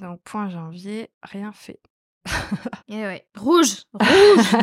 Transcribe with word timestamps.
Donc, 0.00 0.20
point 0.22 0.48
janvier, 0.48 1.10
rien 1.24 1.50
fait. 1.52 1.80
Et 2.88 3.02
ouais. 3.02 3.26
Rouge 3.36 3.82
Rouge 3.94 4.56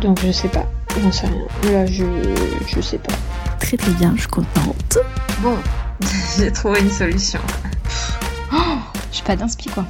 Donc 0.00 0.20
je 0.20 0.32
sais 0.32 0.48
pas, 0.48 0.66
j'en 1.00 1.12
sais 1.12 1.26
rien. 1.26 1.46
Là 1.72 1.84
je, 1.86 2.04
je 2.66 2.80
sais 2.80 2.98
pas. 2.98 3.12
Très 3.60 3.76
très 3.76 3.92
bien, 3.92 4.14
je 4.14 4.20
suis 4.20 4.30
contente. 4.30 4.98
Bon, 5.40 5.58
j'ai 6.38 6.50
trouvé 6.50 6.80
une 6.80 6.90
solution. 6.90 7.40
Oh, 8.52 8.78
j'ai 9.12 9.22
pas 9.22 9.36
d'inspi 9.36 9.68
quoi. 9.68 9.84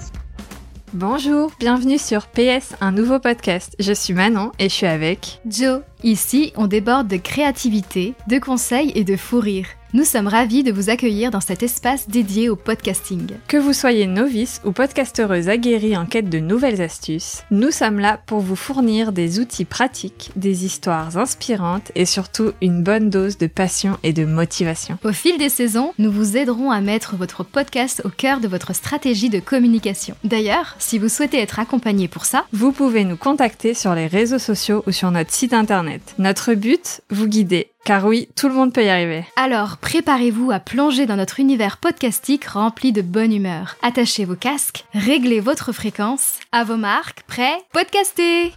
Bonjour, 0.92 1.52
bienvenue 1.60 1.98
sur 1.98 2.26
PS, 2.26 2.74
un 2.80 2.90
nouveau 2.90 3.20
podcast. 3.20 3.76
Je 3.78 3.92
suis 3.92 4.14
Manon 4.14 4.50
et 4.58 4.68
je 4.68 4.74
suis 4.74 4.86
avec 4.86 5.40
Joe. 5.46 5.82
Ici, 6.02 6.52
on 6.56 6.66
déborde 6.66 7.06
de 7.06 7.16
créativité, 7.16 8.14
de 8.28 8.38
conseils 8.38 8.92
et 8.94 9.04
de 9.04 9.16
fou 9.16 9.38
rire. 9.40 9.66
Nous 9.96 10.04
sommes 10.04 10.28
ravis 10.28 10.62
de 10.62 10.72
vous 10.72 10.90
accueillir 10.90 11.30
dans 11.30 11.40
cet 11.40 11.62
espace 11.62 12.06
dédié 12.06 12.50
au 12.50 12.54
podcasting. 12.54 13.28
Que 13.48 13.56
vous 13.56 13.72
soyez 13.72 14.06
novice 14.06 14.60
ou 14.66 14.72
podcastereuse 14.72 15.48
aguerrie 15.48 15.96
en 15.96 16.04
quête 16.04 16.28
de 16.28 16.38
nouvelles 16.38 16.82
astuces, 16.82 17.44
nous 17.50 17.70
sommes 17.70 17.98
là 17.98 18.20
pour 18.26 18.40
vous 18.40 18.56
fournir 18.56 19.10
des 19.10 19.40
outils 19.40 19.64
pratiques, 19.64 20.32
des 20.36 20.66
histoires 20.66 21.16
inspirantes 21.16 21.92
et 21.94 22.04
surtout 22.04 22.52
une 22.60 22.82
bonne 22.82 23.08
dose 23.08 23.38
de 23.38 23.46
passion 23.46 23.96
et 24.02 24.12
de 24.12 24.26
motivation. 24.26 24.98
Au 25.02 25.12
fil 25.12 25.38
des 25.38 25.48
saisons, 25.48 25.94
nous 25.98 26.12
vous 26.12 26.36
aiderons 26.36 26.70
à 26.70 26.82
mettre 26.82 27.16
votre 27.16 27.42
podcast 27.42 28.02
au 28.04 28.10
cœur 28.10 28.40
de 28.40 28.48
votre 28.48 28.74
stratégie 28.74 29.30
de 29.30 29.40
communication. 29.40 30.14
D'ailleurs, 30.24 30.76
si 30.78 30.98
vous 30.98 31.08
souhaitez 31.08 31.40
être 31.40 31.58
accompagné 31.58 32.06
pour 32.06 32.26
ça, 32.26 32.44
Vous 32.52 32.72
pouvez 32.72 33.04
nous 33.04 33.16
contacter 33.16 33.72
sur 33.72 33.94
les 33.94 34.08
réseaux 34.08 34.38
sociaux 34.38 34.84
ou 34.86 34.92
sur 34.92 35.10
notre 35.10 35.32
site 35.32 35.54
internet. 35.54 36.14
Notre 36.18 36.52
but, 36.52 37.00
vous 37.08 37.28
guider. 37.28 37.70
Car 37.86 38.04
oui, 38.04 38.28
tout 38.34 38.48
le 38.48 38.54
monde 38.54 38.72
peut 38.72 38.84
y 38.84 38.88
arriver. 38.88 39.24
alors 39.36 39.76
préparez-vous 39.76 40.50
à 40.50 40.58
plonger 40.58 41.06
dans 41.06 41.14
notre 41.14 41.38
univers 41.38 41.76
podcastique 41.78 42.44
rempli 42.46 42.90
de 42.90 43.00
bonne 43.00 43.32
humeur. 43.32 43.76
Attachez 43.80 44.24
vos 44.24 44.34
casques, 44.34 44.84
réglez 44.92 45.38
votre 45.38 45.70
fréquence. 45.70 46.40
À 46.50 46.64
vos 46.64 46.76
marques, 46.76 47.22
prêts? 47.28 47.56
Podcastez 47.72 48.52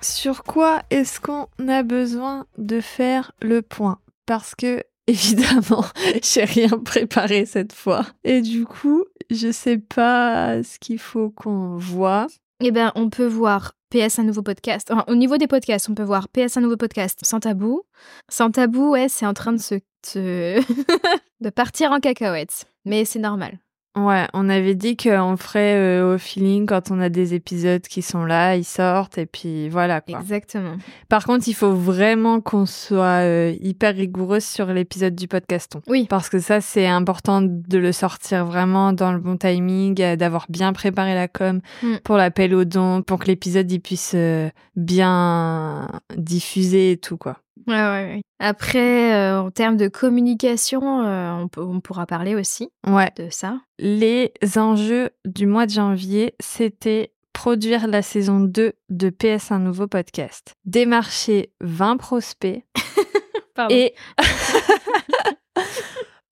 Sur 0.00 0.44
quoi 0.44 0.82
est-ce 0.90 1.18
qu'on 1.18 1.48
a 1.66 1.82
besoin 1.82 2.46
de 2.56 2.80
faire 2.80 3.32
le 3.42 3.62
point? 3.62 3.98
Parce 4.26 4.54
que, 4.54 4.84
évidemment, 5.08 5.84
j'ai 6.22 6.44
rien 6.44 6.68
préparé 6.68 7.46
cette 7.46 7.72
fois. 7.72 8.06
Et 8.22 8.42
du 8.42 8.64
coup, 8.64 9.02
je 9.28 9.50
sais 9.50 9.78
pas 9.78 10.62
ce 10.62 10.78
qu'il 10.78 11.00
faut 11.00 11.30
qu'on 11.30 11.74
voit. 11.78 12.28
Eh 12.60 12.72
ben, 12.72 12.90
on 12.96 13.08
peut 13.08 13.26
voir 13.26 13.74
PS 13.90 14.18
un 14.18 14.24
nouveau 14.24 14.42
podcast. 14.42 14.92
Au 15.06 15.14
niveau 15.14 15.36
des 15.36 15.46
podcasts, 15.46 15.88
on 15.88 15.94
peut 15.94 16.02
voir 16.02 16.28
PS 16.28 16.56
un 16.56 16.60
nouveau 16.60 16.76
podcast 16.76 17.20
sans 17.22 17.38
tabou. 17.40 17.82
Sans 18.28 18.50
tabou, 18.50 18.90
ouais, 18.90 19.08
c'est 19.08 19.26
en 19.26 19.34
train 19.34 19.52
de 19.52 19.58
se, 19.58 19.76
de 21.40 21.50
partir 21.50 21.92
en 21.92 22.00
cacahuète. 22.00 22.66
Mais 22.84 23.04
c'est 23.04 23.20
normal. 23.20 23.58
Ouais, 24.06 24.26
on 24.34 24.48
avait 24.48 24.74
dit 24.74 24.96
qu'on 24.96 25.36
ferait 25.36 25.74
euh, 25.76 26.14
au 26.14 26.18
feeling 26.18 26.66
quand 26.66 26.90
on 26.90 27.00
a 27.00 27.08
des 27.08 27.34
épisodes 27.34 27.82
qui 27.82 28.02
sont 28.02 28.24
là, 28.24 28.56
ils 28.56 28.64
sortent, 28.64 29.18
et 29.18 29.26
puis 29.26 29.68
voilà 29.68 30.00
quoi. 30.00 30.20
Exactement. 30.20 30.76
Par 31.08 31.24
contre, 31.24 31.48
il 31.48 31.54
faut 31.54 31.72
vraiment 31.74 32.40
qu'on 32.40 32.66
soit 32.66 33.22
euh, 33.24 33.54
hyper 33.60 33.94
rigoureuse 33.94 34.44
sur 34.44 34.66
l'épisode 34.66 35.14
du 35.14 35.28
podcaston. 35.28 35.80
Oui. 35.88 36.06
Parce 36.08 36.28
que 36.28 36.38
ça, 36.38 36.60
c'est 36.60 36.86
important 36.86 37.42
de 37.42 37.78
le 37.78 37.92
sortir 37.92 38.44
vraiment 38.46 38.92
dans 38.92 39.12
le 39.12 39.18
bon 39.18 39.36
timing, 39.36 40.00
euh, 40.00 40.16
d'avoir 40.16 40.46
bien 40.48 40.72
préparé 40.72 41.14
la 41.14 41.28
com 41.28 41.60
Mm. 41.82 41.96
pour 42.04 42.16
l'appel 42.16 42.54
aux 42.54 42.64
dons, 42.64 43.02
pour 43.02 43.18
que 43.18 43.26
l'épisode 43.26 43.70
il 43.70 43.80
puisse 43.80 44.12
euh, 44.14 44.48
bien 44.76 45.88
diffuser 46.16 46.92
et 46.92 46.96
tout 46.96 47.16
quoi. 47.16 47.38
Ouais, 47.68 47.74
ouais, 47.74 48.04
ouais. 48.14 48.20
Après, 48.40 49.12
euh, 49.14 49.40
en 49.42 49.50
termes 49.50 49.76
de 49.76 49.88
communication, 49.88 51.02
euh, 51.04 51.32
on, 51.32 51.48
peut- 51.48 51.62
on 51.62 51.80
pourra 51.80 52.06
parler 52.06 52.34
aussi 52.34 52.70
Ouais. 52.86 53.10
de 53.16 53.28
ça. 53.30 53.60
Les 53.78 54.32
enjeux 54.56 55.10
du 55.26 55.46
mois 55.46 55.66
de 55.66 55.72
janvier, 55.72 56.34
c'était 56.40 57.12
produire 57.32 57.86
la 57.86 58.02
saison 58.02 58.40
2 58.40 58.72
de 58.88 59.10
PS 59.10 59.52
un 59.52 59.58
nouveau 59.60 59.86
podcast, 59.86 60.54
démarcher 60.64 61.52
20 61.60 61.96
prospects 61.98 62.64
et 63.70 63.94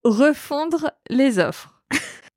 refondre 0.04 0.92
les 1.10 1.40
offres. 1.40 1.70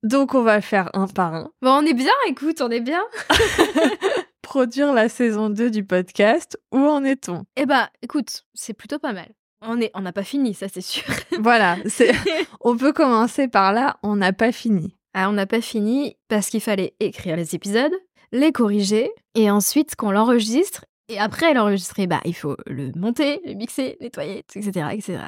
Donc 0.03 0.35
on 0.35 0.43
va 0.43 0.56
le 0.56 0.62
faire 0.62 0.91
un 0.95 1.06
par 1.09 1.35
un. 1.35 1.51
Bon, 1.62 1.71
on 1.83 1.87
est 1.87 1.95
bien, 1.95 2.12
écoute, 2.29 2.61
on 2.61 2.71
est 2.71 2.81
bien. 2.81 3.03
Produire 4.51 4.93
la 4.95 5.09
saison 5.09 5.51
2 5.51 5.73
du 5.73 5.84
podcast, 5.84 6.57
où 6.71 6.79
en 6.79 7.03
est-on? 7.03 7.43
Eh 7.57 7.67
ben, 7.67 7.89
écoute, 8.01 8.45
c'est 8.55 8.75
plutôt 8.75 9.01
pas 9.01 9.12
mal. 9.12 9.27
On 9.61 9.81
est, 9.81 9.91
on 9.95 10.03
n'a 10.03 10.12
pas 10.12 10.23
fini, 10.23 10.55
ça 10.55 10.69
c'est 10.69 10.81
sûr. 10.83 11.03
Voilà, 11.41 11.77
c'est- 11.87 12.15
on 12.61 12.77
peut 12.77 12.93
commencer 12.93 13.49
par 13.49 13.73
là, 13.73 13.97
on 14.05 14.15
n'a 14.15 14.33
pas 14.33 14.53
fini. 14.53 14.95
Ah, 15.15 15.29
on 15.29 15.33
n'a 15.33 15.47
pas 15.47 15.61
fini 15.61 16.17
parce 16.29 16.49
qu'il 16.49 16.61
fallait 16.61 16.95
écrire 17.01 17.35
les 17.35 17.56
épisodes, 17.56 17.91
les 18.31 18.53
corriger, 18.53 19.11
et 19.35 19.51
ensuite 19.51 19.97
qu'on 19.97 20.12
l'enregistre. 20.12 20.85
Et 21.09 21.19
après 21.19 21.53
l'enregistrer, 21.53 22.06
bah, 22.06 22.21
il 22.25 22.35
faut 22.35 22.56
le 22.67 22.93
monter, 22.95 23.41
le 23.47 23.55
mixer, 23.55 23.97
nettoyer, 24.01 24.45
etc. 24.55 24.87
etc. 24.93 25.19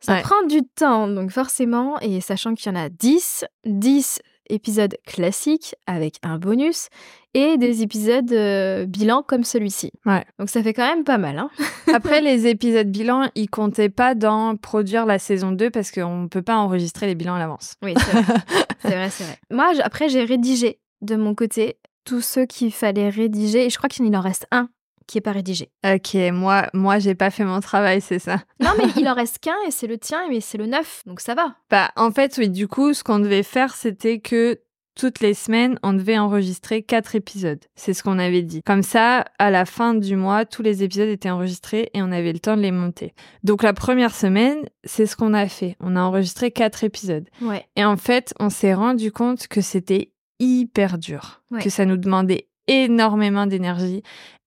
Ça 0.00 0.16
Ouais. 0.16 0.20
prend 0.22 0.42
du 0.46 0.60
temps, 0.76 1.08
donc 1.08 1.30
forcément, 1.30 1.98
et 2.00 2.20
sachant 2.20 2.54
qu'il 2.54 2.70
y 2.70 2.76
en 2.76 2.78
a 2.78 2.90
10, 2.90 3.46
10 3.64 4.20
épisodes 4.50 4.96
classiques 5.06 5.74
avec 5.86 6.16
un 6.22 6.38
bonus, 6.38 6.88
et 7.34 7.56
des 7.58 7.82
épisodes 7.82 8.32
euh, 8.32 8.86
bilan 8.86 9.22
comme 9.22 9.44
celui-ci. 9.44 9.92
Ouais. 10.04 10.24
Donc 10.38 10.48
ça 10.48 10.62
fait 10.62 10.74
quand 10.74 10.86
même 10.86 11.04
pas 11.04 11.18
mal, 11.18 11.38
hein 11.38 11.50
Après, 11.94 12.20
les 12.20 12.46
épisodes 12.46 12.88
bilan, 12.88 13.30
ils 13.34 13.48
comptaient 13.48 13.88
pas 13.88 14.14
dans 14.14 14.56
produire 14.56 15.06
la 15.06 15.18
saison 15.18 15.52
2 15.52 15.70
parce 15.70 15.90
qu'on 15.90 16.22
ne 16.22 16.28
peut 16.28 16.42
pas 16.42 16.56
enregistrer 16.56 17.06
les 17.06 17.14
bilans 17.14 17.34
à 17.34 17.38
l'avance. 17.38 17.74
Oui, 17.82 17.94
c'est 17.96 18.20
vrai. 18.20 18.34
c'est 18.80 18.88
vrai, 18.88 19.08
vrai. 19.08 19.38
Moi, 19.50 19.72
après, 19.82 20.08
j'ai 20.08 20.24
rédigé 20.24 20.80
de 21.02 21.16
mon 21.16 21.34
côté 21.34 21.78
tous 22.04 22.20
ceux 22.20 22.46
qu'il 22.46 22.72
fallait 22.72 23.08
rédiger, 23.08 23.66
et 23.66 23.70
je 23.70 23.76
crois 23.76 23.88
qu'il 23.88 24.14
en 24.16 24.20
reste 24.20 24.46
un 24.50 24.68
qui 25.10 25.18
est 25.18 25.22
pas 25.22 25.32
rédigé. 25.32 25.70
Ok, 25.84 26.14
moi, 26.32 26.68
moi, 26.72 26.98
j'ai 27.00 27.14
pas 27.14 27.30
fait 27.30 27.44
mon 27.44 27.60
travail, 27.60 28.00
c'est 28.00 28.18
ça. 28.20 28.42
Non, 28.60 28.70
mais 28.78 28.84
il 28.96 29.08
en 29.08 29.14
reste 29.14 29.38
qu'un, 29.40 29.56
et 29.66 29.70
c'est 29.70 29.86
le 29.88 29.98
tien, 29.98 30.20
mais 30.30 30.40
c'est 30.40 30.58
le 30.58 30.66
neuf, 30.66 31.02
donc 31.06 31.20
ça 31.20 31.34
va. 31.34 31.56
Bah, 31.70 31.90
en 31.96 32.10
fait, 32.12 32.36
oui, 32.38 32.48
du 32.48 32.68
coup, 32.68 32.94
ce 32.94 33.02
qu'on 33.02 33.18
devait 33.18 33.42
faire, 33.42 33.74
c'était 33.74 34.20
que 34.20 34.60
toutes 34.94 35.20
les 35.20 35.34
semaines, 35.34 35.78
on 35.82 35.94
devait 35.94 36.18
enregistrer 36.18 36.82
quatre 36.82 37.14
épisodes. 37.14 37.64
C'est 37.74 37.94
ce 37.94 38.02
qu'on 38.02 38.18
avait 38.18 38.42
dit. 38.42 38.60
Comme 38.66 38.82
ça, 38.82 39.24
à 39.38 39.50
la 39.50 39.64
fin 39.64 39.94
du 39.94 40.14
mois, 40.14 40.44
tous 40.44 40.62
les 40.62 40.82
épisodes 40.82 41.08
étaient 41.08 41.30
enregistrés 41.30 41.90
et 41.94 42.02
on 42.02 42.12
avait 42.12 42.32
le 42.32 42.38
temps 42.38 42.56
de 42.56 42.60
les 42.62 42.70
monter. 42.72 43.14
Donc, 43.42 43.62
la 43.62 43.72
première 43.72 44.14
semaine, 44.14 44.58
c'est 44.84 45.06
ce 45.06 45.16
qu'on 45.16 45.32
a 45.32 45.48
fait. 45.48 45.76
On 45.80 45.96
a 45.96 46.00
enregistré 46.02 46.50
quatre 46.50 46.84
épisodes. 46.84 47.28
Ouais. 47.40 47.64
Et 47.76 47.84
en 47.84 47.96
fait, 47.96 48.34
on 48.40 48.50
s'est 48.50 48.74
rendu 48.74 49.10
compte 49.10 49.48
que 49.48 49.60
c'était 49.62 50.12
hyper 50.38 50.98
dur, 50.98 51.42
Ouais. 51.50 51.62
que 51.62 51.70
ça 51.70 51.84
nous 51.86 51.96
demandait 51.96 52.48
énormément 52.66 53.46
d'énergie. 53.46 54.02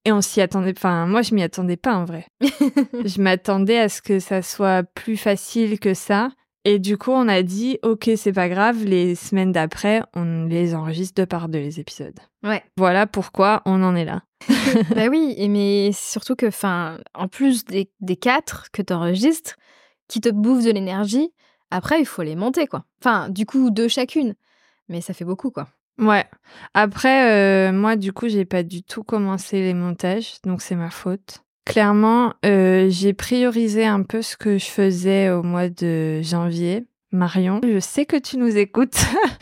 Et 0.06 0.12
on 0.12 0.22
s'y 0.22 0.42
attendait, 0.42 0.74
enfin, 0.76 1.06
moi, 1.06 1.22
je 1.22 1.34
m'y 1.34 1.44
attendais 1.44 1.78
pas 1.78 1.96
en 1.96 2.06
vrai. 2.06 2.26
je 2.42 3.22
m'attendais 3.22 3.80
à 3.80 3.90
ce 3.90 4.02
que 4.02 4.20
ça 4.20 4.42
soit 4.42 4.84
plus 4.84 5.18
facile 5.18 5.80
que 5.80 5.94
ça. 5.94 6.30
Et 6.66 6.80
du 6.80 6.98
coup, 6.98 7.12
on 7.12 7.28
a 7.28 7.42
dit, 7.42 7.78
OK, 7.84 8.10
c'est 8.16 8.32
pas 8.32 8.48
grave, 8.48 8.86
les 8.86 9.16
semaines 9.16 9.52
d'après, 9.52 10.02
on 10.16 10.46
les 10.46 10.76
enregistre 10.76 11.16
deux 11.16 11.26
par 11.26 11.50
deux, 11.50 11.60
les 11.60 11.80
épisodes. 11.80 12.18
Ouais. 12.44 12.64
Voilà 12.78 13.06
pourquoi 13.06 13.62
on 13.66 13.84
en 13.84 13.96
est 13.96 14.06
là. 14.06 14.24
bah 14.96 15.08
oui, 15.10 15.34
et 15.38 15.50
mais 15.50 15.92
surtout 15.94 16.36
que, 16.36 16.46
enfin, 16.46 17.00
en 17.14 17.28
plus 17.28 17.66
des, 17.66 17.92
des 18.00 18.16
quatre 18.16 18.72
que 18.72 18.82
t'enregistres, 18.82 19.56
qui 20.08 20.22
te 20.22 20.30
bouffent 20.30 20.64
de 20.64 20.72
l'énergie, 20.72 21.34
après, 21.70 22.00
il 22.00 22.06
faut 22.06 22.24
les 22.24 22.36
monter, 22.36 22.68
quoi. 22.68 22.86
Enfin, 23.02 23.30
du 23.30 23.46
coup, 23.46 23.70
deux 23.70 23.88
chacune. 23.88 24.36
Mais 24.90 25.02
ça 25.02 25.14
fait 25.14 25.26
beaucoup, 25.26 25.50
quoi. 25.50 25.68
Ouais. 26.00 26.26
Après, 26.74 27.70
euh, 27.70 27.72
moi, 27.72 27.96
du 27.96 28.14
coup, 28.14 28.28
j'ai 28.28 28.46
pas 28.46 28.64
du 28.64 28.84
tout 28.84 29.04
commencé 29.04 29.62
les 29.62 29.74
montages, 29.74 30.36
donc 30.44 30.62
c'est 30.62 30.76
ma 30.76 30.90
faute. 30.90 31.44
Clairement, 31.66 32.34
euh, 32.46 32.88
j'ai 32.90 33.14
priorisé 33.14 33.86
un 33.86 34.04
peu 34.04 34.22
ce 34.22 34.36
que 34.36 34.58
je 34.58 34.66
faisais 34.66 35.30
au 35.30 35.44
mois 35.44 35.70
de 35.70 36.22
janvier. 36.22 36.86
Marion, 37.14 37.62
je 37.64 37.80
sais 37.80 38.06
que 38.06 38.18
tu 38.18 38.38
nous 38.38 38.58
écoutes. 38.58 38.98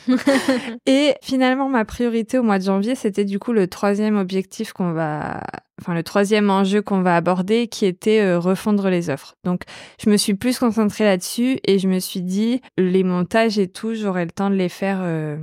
Et 0.85 1.15
finalement, 1.21 1.69
ma 1.69 1.85
priorité 1.85 2.37
au 2.37 2.43
mois 2.43 2.59
de 2.59 2.65
janvier, 2.65 2.95
c'était 2.95 3.23
du 3.23 3.39
coup 3.39 3.53
le 3.53 3.67
troisième 3.67 4.17
objectif 4.17 4.73
qu'on 4.73 4.91
va, 4.91 5.41
enfin 5.81 5.93
le 5.93 6.03
troisième 6.03 6.49
enjeu 6.49 6.81
qu'on 6.81 7.01
va 7.01 7.15
aborder, 7.15 7.67
qui 7.67 7.85
était 7.85 8.19
euh, 8.19 8.39
refondre 8.39 8.89
les 8.89 9.09
offres. 9.09 9.35
Donc, 9.45 9.61
je 10.03 10.09
me 10.09 10.17
suis 10.17 10.33
plus 10.33 10.59
concentrée 10.59 11.05
là-dessus 11.05 11.59
et 11.63 11.79
je 11.79 11.87
me 11.87 11.99
suis 11.99 12.21
dit, 12.21 12.61
les 12.77 13.05
montages 13.05 13.57
et 13.57 13.69
tout, 13.69 13.95
j'aurai 13.95 14.25
le 14.25 14.31
temps 14.31 14.49
de 14.49 14.55
les 14.55 14.69
faire 14.69 14.99
euh, 15.01 15.37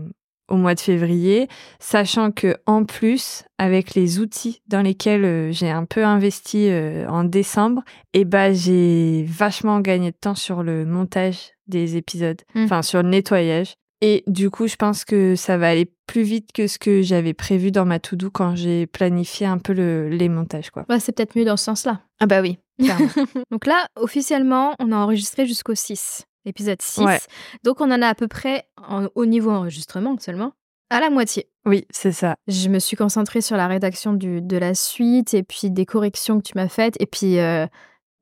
au 0.49 0.57
mois 0.57 0.75
de 0.75 0.81
février, 0.81 1.49
sachant 1.79 2.31
que 2.31 2.57
en 2.67 2.85
plus, 2.85 3.45
avec 3.59 3.95
les 3.95 4.19
outils 4.19 4.61
dans 4.67 4.83
lesquels 4.83 5.25
euh, 5.25 5.53
j'ai 5.53 5.71
un 5.71 5.85
peu 5.85 6.05
investi 6.05 6.69
euh, 6.71 7.07
en 7.09 7.25
décembre, 7.25 7.83
et 8.15 8.25
ben 8.25 8.55
j'ai 8.55 9.25
vachement 9.29 9.81
gagné 9.81 10.11
de 10.11 10.17
temps 10.21 10.35
sur 10.35 10.63
le 10.63 10.85
montage 10.85 11.53
des 11.67 11.97
épisodes, 11.97 12.41
Mm. 12.55 12.65
enfin 12.65 12.83
sur 12.83 13.03
le 13.03 13.09
nettoyage. 13.11 13.75
Et 14.01 14.23
du 14.29 14.49
coup, 14.49 14.69
je 14.69 14.77
pense 14.77 15.05
que 15.05 15.35
ça 15.35 15.59
va 15.59 15.71
aller 15.71 15.91
plus 16.07 16.23
vite 16.23 16.51
que 16.55 16.69
ce 16.69 16.79
que 16.79 17.03
j'avais 17.03 17.35
prévu 17.35 17.73
dans 17.73 17.85
ma 17.85 17.99
to-do 17.99 18.31
quand 18.31 18.55
j'ai 18.55 18.87
planifié 18.87 19.45
un 19.47 19.59
peu 19.59 19.73
le- 19.73 20.09
les 20.09 20.29
montages, 20.29 20.71
quoi. 20.71 20.85
Bah, 20.89 21.01
c'est 21.01 21.11
peut-être 21.11 21.37
mieux 21.37 21.45
dans 21.45 21.57
ce 21.57 21.65
sens-là. 21.65 22.01
Ah 22.21 22.27
bah 22.27 22.41
oui. 22.41 22.59
Donc 23.51 23.67
là, 23.67 23.87
officiellement, 23.97 24.75
on 24.79 24.93
a 24.93 24.97
enregistré 24.97 25.47
jusqu'au 25.47 25.75
6 25.75 26.27
épisode 26.49 26.81
6. 26.83 27.01
Ouais. 27.03 27.19
Donc 27.65 27.81
on 27.81 27.91
en 27.91 28.03
a 28.03 28.09
à 28.09 28.15
peu 28.15 28.27
près, 28.29 28.65
en- 28.89 29.07
au 29.15 29.27
niveau 29.27 29.51
enregistrement 29.51 30.17
seulement, 30.19 30.53
à 30.91 31.01
la 31.01 31.11
moitié. 31.11 31.49
Oui, 31.67 31.85
c'est 31.91 32.13
ça. 32.13 32.37
Je 32.47 32.69
me 32.69 32.79
suis 32.79 32.97
concentrée 32.97 33.43
sur 33.43 33.57
la 33.57 33.67
rédaction 33.67 34.15
du, 34.15 34.41
de 34.41 34.57
la 34.57 34.75
suite 34.75 35.35
et 35.35 35.43
puis 35.43 35.71
des 35.71 35.85
corrections 35.87 36.39
que 36.41 36.47
tu 36.49 36.53
m'as 36.57 36.69
faites 36.69 36.97
et 37.01 37.07
puis 37.07 37.39
euh, 37.39 37.67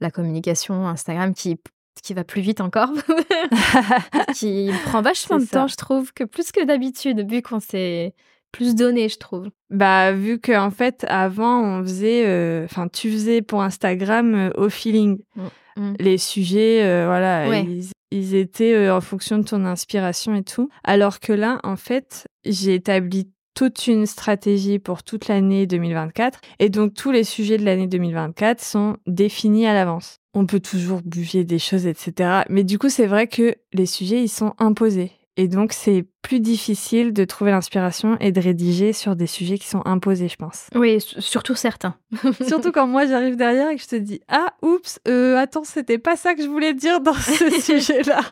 la 0.00 0.10
communication 0.10 0.86
Instagram 0.88 1.32
qui, 1.32 1.56
qui 2.02 2.12
va 2.12 2.24
plus 2.24 2.40
vite 2.42 2.60
encore, 2.60 2.90
qui 4.34 4.70
prend 4.86 5.02
vachement 5.02 5.38
de 5.38 5.44
ça. 5.44 5.60
temps, 5.60 5.66
je 5.68 5.76
trouve, 5.76 6.12
que 6.12 6.24
plus 6.24 6.52
que 6.52 6.64
d'habitude, 6.64 7.28
vu 7.30 7.42
qu'on 7.42 7.60
s'est 7.60 8.14
plus 8.52 8.74
donné, 8.74 9.08
je 9.08 9.18
trouve. 9.18 9.48
Bah, 9.70 10.12
vu 10.12 10.38
que 10.40 10.56
en 10.56 10.70
fait, 10.70 11.04
avant, 11.08 11.60
on 11.62 11.82
faisait, 11.82 12.24
euh, 12.26 12.64
enfin, 12.64 12.88
tu 12.88 13.10
faisais 13.10 13.42
pour 13.42 13.62
Instagram 13.62 14.34
euh, 14.34 14.50
au 14.56 14.68
feeling. 14.70 15.18
Mm. 15.76 15.92
Les 16.00 16.16
sujets, 16.18 17.04
voilà, 17.06 17.48
Ouais. 17.48 17.64
ils, 17.64 17.90
ils 18.10 18.34
étaient 18.34 18.74
euh, 18.74 18.96
en 18.96 19.00
fonction 19.00 19.38
de 19.38 19.44
ton 19.44 19.64
inspiration 19.64 20.34
et 20.34 20.42
tout. 20.42 20.68
Alors 20.84 21.20
que 21.20 21.32
là, 21.32 21.60
en 21.62 21.76
fait, 21.76 22.26
j'ai 22.44 22.74
établi 22.74 23.30
toute 23.54 23.86
une 23.86 24.06
stratégie 24.06 24.78
pour 24.78 25.02
toute 25.02 25.28
l'année 25.28 25.66
2024. 25.66 26.40
Et 26.58 26.68
donc, 26.68 26.94
tous 26.94 27.10
les 27.10 27.24
sujets 27.24 27.56
de 27.56 27.64
l'année 27.64 27.86
2024 27.86 28.62
sont 28.62 28.96
définis 29.06 29.66
à 29.66 29.72
l'avance. 29.72 30.18
On 30.34 30.44
peut 30.44 30.60
toujours 30.60 31.00
bouger 31.02 31.44
des 31.44 31.58
choses, 31.58 31.86
etc. 31.86 32.42
Mais 32.50 32.64
du 32.64 32.78
coup, 32.78 32.90
c'est 32.90 33.06
vrai 33.06 33.26
que 33.26 33.54
les 33.72 33.86
sujets, 33.86 34.22
ils 34.22 34.28
sont 34.28 34.52
imposés. 34.58 35.12
Et 35.38 35.48
donc, 35.48 35.72
c'est 35.72 36.04
plus 36.22 36.40
difficile 36.40 37.12
de 37.12 37.24
trouver 37.24 37.50
l'inspiration 37.50 38.16
et 38.20 38.32
de 38.32 38.40
rédiger 38.40 38.92
sur 38.92 39.16
des 39.16 39.26
sujets 39.26 39.58
qui 39.58 39.68
sont 39.68 39.82
imposés, 39.84 40.28
je 40.28 40.36
pense. 40.36 40.68
Oui, 40.74 40.98
surtout 41.00 41.54
certains. 41.54 41.94
Surtout 42.46 42.72
quand 42.72 42.86
moi, 42.86 43.06
j'arrive 43.06 43.36
derrière 43.36 43.70
et 43.70 43.76
que 43.76 43.82
je 43.82 43.88
te 43.88 43.96
dis 43.96 44.20
Ah, 44.28 44.54
oups, 44.62 44.98
euh, 45.06 45.36
attends, 45.36 45.64
c'était 45.64 45.98
pas 45.98 46.16
ça 46.16 46.34
que 46.34 46.42
je 46.42 46.48
voulais 46.48 46.72
dire 46.74 47.00
dans 47.00 47.12
ce 47.12 47.50
sujet-là. 47.60 48.22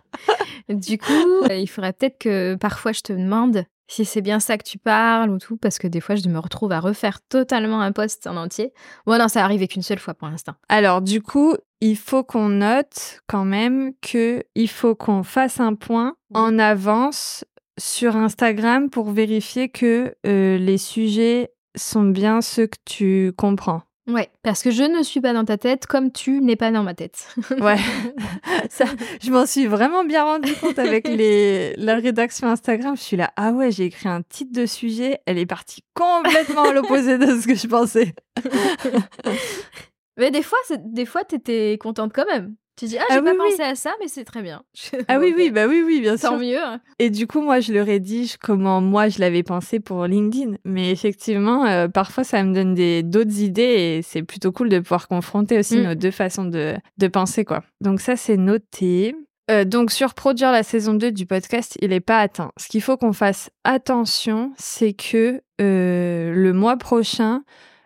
Du 0.68 0.98
coup, 0.98 1.12
euh, 1.50 1.54
il 1.54 1.66
faudrait 1.66 1.92
peut-être 1.92 2.18
que 2.18 2.54
parfois 2.54 2.92
je 2.92 3.02
te 3.02 3.12
demande 3.12 3.64
si 3.86 4.04
c'est 4.04 4.22
bien 4.22 4.40
ça 4.40 4.56
que 4.58 4.64
tu 4.64 4.78
parles 4.78 5.30
ou 5.30 5.38
tout, 5.38 5.56
parce 5.56 5.78
que 5.78 5.86
des 5.86 6.00
fois 6.00 6.14
je 6.16 6.28
me 6.28 6.38
retrouve 6.38 6.72
à 6.72 6.80
refaire 6.80 7.20
totalement 7.28 7.80
un 7.80 7.92
post 7.92 8.26
en 8.26 8.36
entier. 8.36 8.72
Bon, 9.06 9.18
non, 9.18 9.28
ça 9.28 9.44
arrivé 9.44 9.68
qu'une 9.68 9.82
seule 9.82 9.98
fois 9.98 10.14
pour 10.14 10.28
l'instant. 10.28 10.54
Alors, 10.68 11.02
du 11.02 11.22
coup, 11.22 11.54
il 11.80 11.96
faut 11.96 12.24
qu'on 12.24 12.48
note 12.48 13.20
quand 13.26 13.44
même 13.44 13.92
que 14.00 14.42
il 14.54 14.68
faut 14.68 14.94
qu'on 14.94 15.22
fasse 15.22 15.60
un 15.60 15.74
point 15.74 16.16
en 16.32 16.58
avance 16.58 17.44
sur 17.78 18.16
Instagram 18.16 18.88
pour 18.90 19.10
vérifier 19.10 19.68
que 19.68 20.14
euh, 20.26 20.56
les 20.58 20.78
sujets 20.78 21.52
sont 21.76 22.04
bien 22.04 22.40
ceux 22.40 22.66
que 22.66 22.78
tu 22.84 23.32
comprends. 23.36 23.82
Ouais, 24.06 24.28
parce 24.42 24.62
que 24.62 24.70
je 24.70 24.82
ne 24.82 25.02
suis 25.02 25.22
pas 25.22 25.32
dans 25.32 25.46
ta 25.46 25.56
tête 25.56 25.86
comme 25.86 26.12
tu 26.12 26.42
n'es 26.42 26.56
pas 26.56 26.70
dans 26.70 26.82
ma 26.82 26.94
tête. 26.94 27.34
Ouais, 27.58 27.78
ça, 28.70 28.84
je 29.22 29.30
m'en 29.30 29.46
suis 29.46 29.66
vraiment 29.66 30.04
bien 30.04 30.24
rendu 30.24 30.52
compte 30.54 30.78
avec 30.78 31.08
les, 31.08 31.74
la 31.76 31.94
rédaction 31.96 32.48
Instagram. 32.48 32.96
Je 32.96 33.02
suis 33.02 33.16
là, 33.16 33.32
ah 33.36 33.52
ouais, 33.52 33.70
j'ai 33.70 33.86
écrit 33.86 34.08
un 34.08 34.20
titre 34.22 34.52
de 34.52 34.66
sujet, 34.66 35.20
elle 35.24 35.38
est 35.38 35.46
partie 35.46 35.82
complètement 35.94 36.64
à 36.64 36.72
l'opposé 36.72 37.16
de 37.16 37.40
ce 37.40 37.46
que 37.46 37.54
je 37.54 37.66
pensais. 37.66 38.14
Mais 40.18 40.30
des 40.30 40.42
fois, 40.42 40.58
des 40.78 41.06
fois, 41.06 41.24
t'étais 41.24 41.78
contente 41.80 42.12
quand 42.14 42.26
même. 42.26 42.54
Tu 42.76 42.86
dis, 42.86 42.98
ah, 42.98 43.04
j'ai 43.08 43.16
Ah 43.18 43.22
pas 43.22 43.30
oui, 43.30 43.36
oui. 43.40 43.50
pensé 43.50 43.62
à 43.62 43.74
ça, 43.76 43.92
mais 44.00 44.08
c'est 44.08 44.24
très 44.24 44.42
bien. 44.42 44.62
Ah 45.08 45.18
oui, 45.20 45.32
oui, 45.36 45.50
bah 45.50 45.66
oui, 45.68 45.82
oui, 45.86 46.00
bien 46.00 46.16
sûr. 46.16 46.30
Tant 46.30 46.38
mieux. 46.38 46.58
hein. 46.60 46.80
Et 46.98 47.08
du 47.10 47.26
coup, 47.28 47.40
moi, 47.40 47.60
je 47.60 47.72
le 47.72 47.82
rédige 47.82 48.36
comment 48.36 48.80
moi 48.80 49.08
je 49.08 49.20
l'avais 49.20 49.42
pensé 49.44 49.78
pour 49.80 50.06
LinkedIn. 50.06 50.56
Mais 50.64 50.90
effectivement, 50.90 51.64
euh, 51.66 51.86
parfois, 51.88 52.24
ça 52.24 52.42
me 52.42 52.52
donne 52.52 52.74
d'autres 53.08 53.38
idées 53.40 53.62
et 53.98 54.02
c'est 54.02 54.22
plutôt 54.24 54.50
cool 54.50 54.68
de 54.70 54.80
pouvoir 54.80 55.06
confronter 55.08 55.58
aussi 55.58 55.78
Mm. 55.78 55.82
nos 55.84 55.94
deux 55.94 56.10
façons 56.10 56.44
de, 56.44 56.74
de 56.98 57.06
penser, 57.06 57.44
quoi. 57.44 57.62
Donc 57.80 58.00
ça, 58.00 58.16
c'est 58.16 58.36
noté. 58.36 59.14
Euh, 59.50 59.64
donc 59.64 59.90
sur 59.90 60.14
produire 60.14 60.50
la 60.52 60.62
saison 60.62 60.94
2 60.94 61.12
du 61.12 61.26
podcast, 61.26 61.76
il 61.82 61.90
n'est 61.90 62.00
pas 62.00 62.18
atteint. 62.18 62.50
Ce 62.58 62.66
qu'il 62.68 62.80
faut 62.80 62.96
qu'on 62.96 63.12
fasse 63.12 63.50
attention, 63.62 64.52
c'est 64.56 64.94
que 64.94 65.42
euh, 65.60 66.32
le 66.34 66.52
mois 66.54 66.78
prochain, 66.78 67.42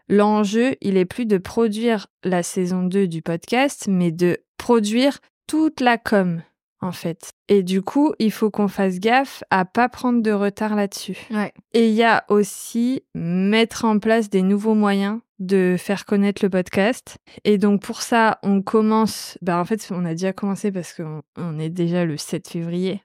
l'enjeu, 0.09 0.77
il 0.81 0.97
est 0.97 1.05
plus 1.05 1.27
de 1.27 1.37
produire 1.37 2.07
la 2.25 2.43
saison 2.45 2.85
2 2.85 3.09
du 3.09 3.23
podcast, 3.23 3.87
mais 3.89 4.13
de 4.13 4.39
produire 4.59 5.19
toute 5.47 5.81
la 5.81 5.97
com, 5.97 6.43
en 6.81 6.93
fait. 6.93 7.31
Et 7.49 7.63
du 7.63 7.83
coup, 7.83 8.13
il 8.19 8.31
faut 8.31 8.51
qu'on 8.51 8.69
fasse 8.69 9.01
gaffe 9.01 9.43
à 9.51 9.65
pas 9.65 9.89
prendre 9.89 10.23
de 10.23 10.31
retard 10.31 10.77
là-dessus. 10.77 11.19
Ouais. 11.31 11.53
Et 11.73 11.89
il 11.89 11.95
y 11.95 12.05
a 12.05 12.25
aussi 12.29 13.03
mettre 13.15 13.85
en 13.85 13.99
place 13.99 14.29
des 14.29 14.43
nouveaux 14.43 14.75
moyens 14.75 15.21
de 15.39 15.77
faire 15.79 16.05
connaître 16.05 16.45
le 16.45 16.51
podcast. 16.51 17.19
Et 17.45 17.59
donc 17.59 17.81
pour 17.83 18.03
ça, 18.03 18.39
on 18.43 18.61
commence, 18.61 19.39
bah 19.41 19.59
en 19.59 19.65
fait, 19.65 19.89
on 19.91 20.05
a 20.05 20.11
déjà 20.11 20.33
commencé 20.33 20.73
parce 20.73 20.93
qu'on 20.93 21.23
on 21.37 21.59
est 21.59 21.71
déjà 21.71 22.05
le 22.05 22.17
7 22.17 22.49
février. 22.49 23.03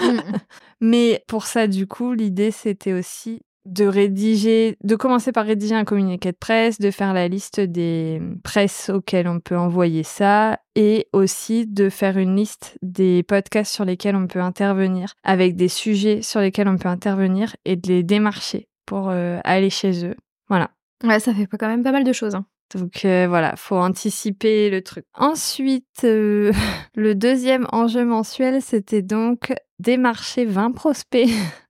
Mm. 0.00 0.20
Mais 0.80 1.24
pour 1.26 1.46
ça, 1.46 1.66
du 1.66 1.86
coup, 1.86 2.12
l'idée, 2.12 2.50
c'était 2.50 2.92
aussi 2.92 3.40
de 3.66 3.84
rédiger, 3.84 4.76
de 4.82 4.96
commencer 4.96 5.32
par 5.32 5.44
rédiger 5.44 5.74
un 5.74 5.84
communiqué 5.84 6.32
de 6.32 6.36
presse, 6.36 6.78
de 6.78 6.90
faire 6.90 7.12
la 7.12 7.28
liste 7.28 7.60
des 7.60 8.20
presses 8.42 8.90
auxquelles 8.90 9.28
on 9.28 9.40
peut 9.40 9.56
envoyer 9.56 10.02
ça 10.02 10.58
et 10.74 11.08
aussi 11.12 11.66
de 11.66 11.88
faire 11.90 12.16
une 12.18 12.36
liste 12.36 12.78
des 12.82 13.22
podcasts 13.22 13.72
sur 13.74 13.84
lesquels 13.84 14.16
on 14.16 14.26
peut 14.26 14.40
intervenir, 14.40 15.14
avec 15.24 15.56
des 15.56 15.68
sujets 15.68 16.22
sur 16.22 16.40
lesquels 16.40 16.68
on 16.68 16.76
peut 16.78 16.88
intervenir 16.88 17.56
et 17.64 17.76
de 17.76 17.88
les 17.88 18.02
démarcher 18.02 18.68
pour 18.86 19.08
euh, 19.10 19.38
aller 19.44 19.70
chez 19.70 20.06
eux. 20.06 20.14
Voilà. 20.48 20.70
Ouais, 21.04 21.20
ça 21.20 21.34
fait 21.34 21.46
quand 21.46 21.68
même 21.68 21.82
pas 21.82 21.92
mal 21.92 22.04
de 22.04 22.12
choses. 22.12 22.34
hein. 22.34 22.46
Donc 22.74 23.04
euh, 23.04 23.26
voilà, 23.28 23.54
faut 23.56 23.76
anticiper 23.76 24.70
le 24.70 24.82
truc. 24.82 25.04
Ensuite, 25.14 26.02
euh, 26.04 26.52
le 26.96 27.14
deuxième 27.14 27.66
enjeu 27.72 28.04
mensuel, 28.04 28.60
c'était 28.60 29.02
donc 29.02 29.52
démarcher 29.78 30.44
20 30.44 30.72
prospects. 30.72 31.28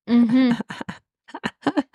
Mhm. 0.09 0.55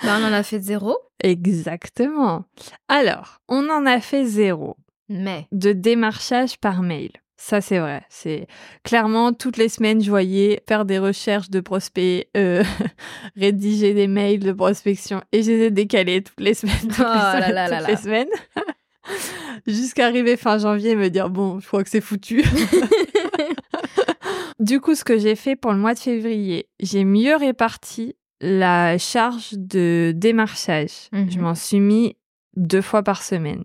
Bah, 0.03 0.17
on 0.19 0.23
en 0.25 0.33
a 0.33 0.43
fait 0.43 0.59
zéro, 0.59 0.97
Exactement. 1.23 2.45
Alors, 2.87 3.37
on 3.47 3.69
en 3.69 3.85
a 3.85 3.99
fait 4.01 4.25
zéro 4.25 4.75
mais 5.09 5.45
de 5.51 5.73
démarchage 5.73 6.57
par 6.57 6.81
mail. 6.81 7.11
Ça, 7.35 7.59
c'est 7.59 7.79
vrai. 7.79 8.03
C'est 8.09 8.47
clairement 8.83 9.33
toutes 9.33 9.57
les 9.57 9.67
semaines, 9.67 10.01
je 10.03 10.09
voyais 10.09 10.61
faire 10.69 10.85
des 10.85 10.99
recherches 10.99 11.49
de 11.49 11.59
prospects, 11.59 12.27
euh, 12.37 12.63
rédiger 13.35 13.93
des 13.93 14.07
mails 14.07 14.39
de 14.39 14.53
prospection 14.53 15.21
et 15.31 15.43
je 15.43 15.51
les 15.51 15.59
ai 15.65 15.71
décalés 15.71 16.23
toutes 16.23 16.39
les 16.39 16.53
semaines, 16.53 16.75
toutes 16.81 16.99
Oh 16.99 17.03
là 17.03 17.33
semaines, 17.35 17.53
là 17.55 17.67
là 17.67 17.77
toutes 17.79 17.87
là. 17.87 17.93
les 17.93 17.97
semaines. 17.97 18.29
Jusqu'à 19.67 20.05
arriver 20.05 20.37
fin 20.37 20.57
janvier 20.59 20.91
et 20.91 20.95
me 20.95 21.09
dire 21.09 21.29
bon, 21.29 21.59
je 21.59 21.67
crois 21.67 21.83
que 21.83 21.89
c'est 21.89 22.01
foutu. 22.01 22.43
du 24.59 24.79
coup, 24.79 24.95
ce 24.95 25.03
que 25.03 25.17
j'ai 25.17 25.35
fait 25.35 25.55
pour 25.55 25.71
le 25.73 25.79
mois 25.79 25.93
de 25.93 25.99
février, 25.99 26.69
j'ai 26.79 27.03
mieux 27.03 27.35
réparti 27.35 28.15
la 28.41 28.97
charge 28.97 29.53
de 29.53 30.13
démarchage. 30.15 31.09
Mhm. 31.13 31.31
Je 31.31 31.39
m'en 31.39 31.55
suis 31.55 31.79
mis 31.79 32.17
deux 32.55 32.81
fois 32.81 33.03
par 33.03 33.23
semaine. 33.23 33.63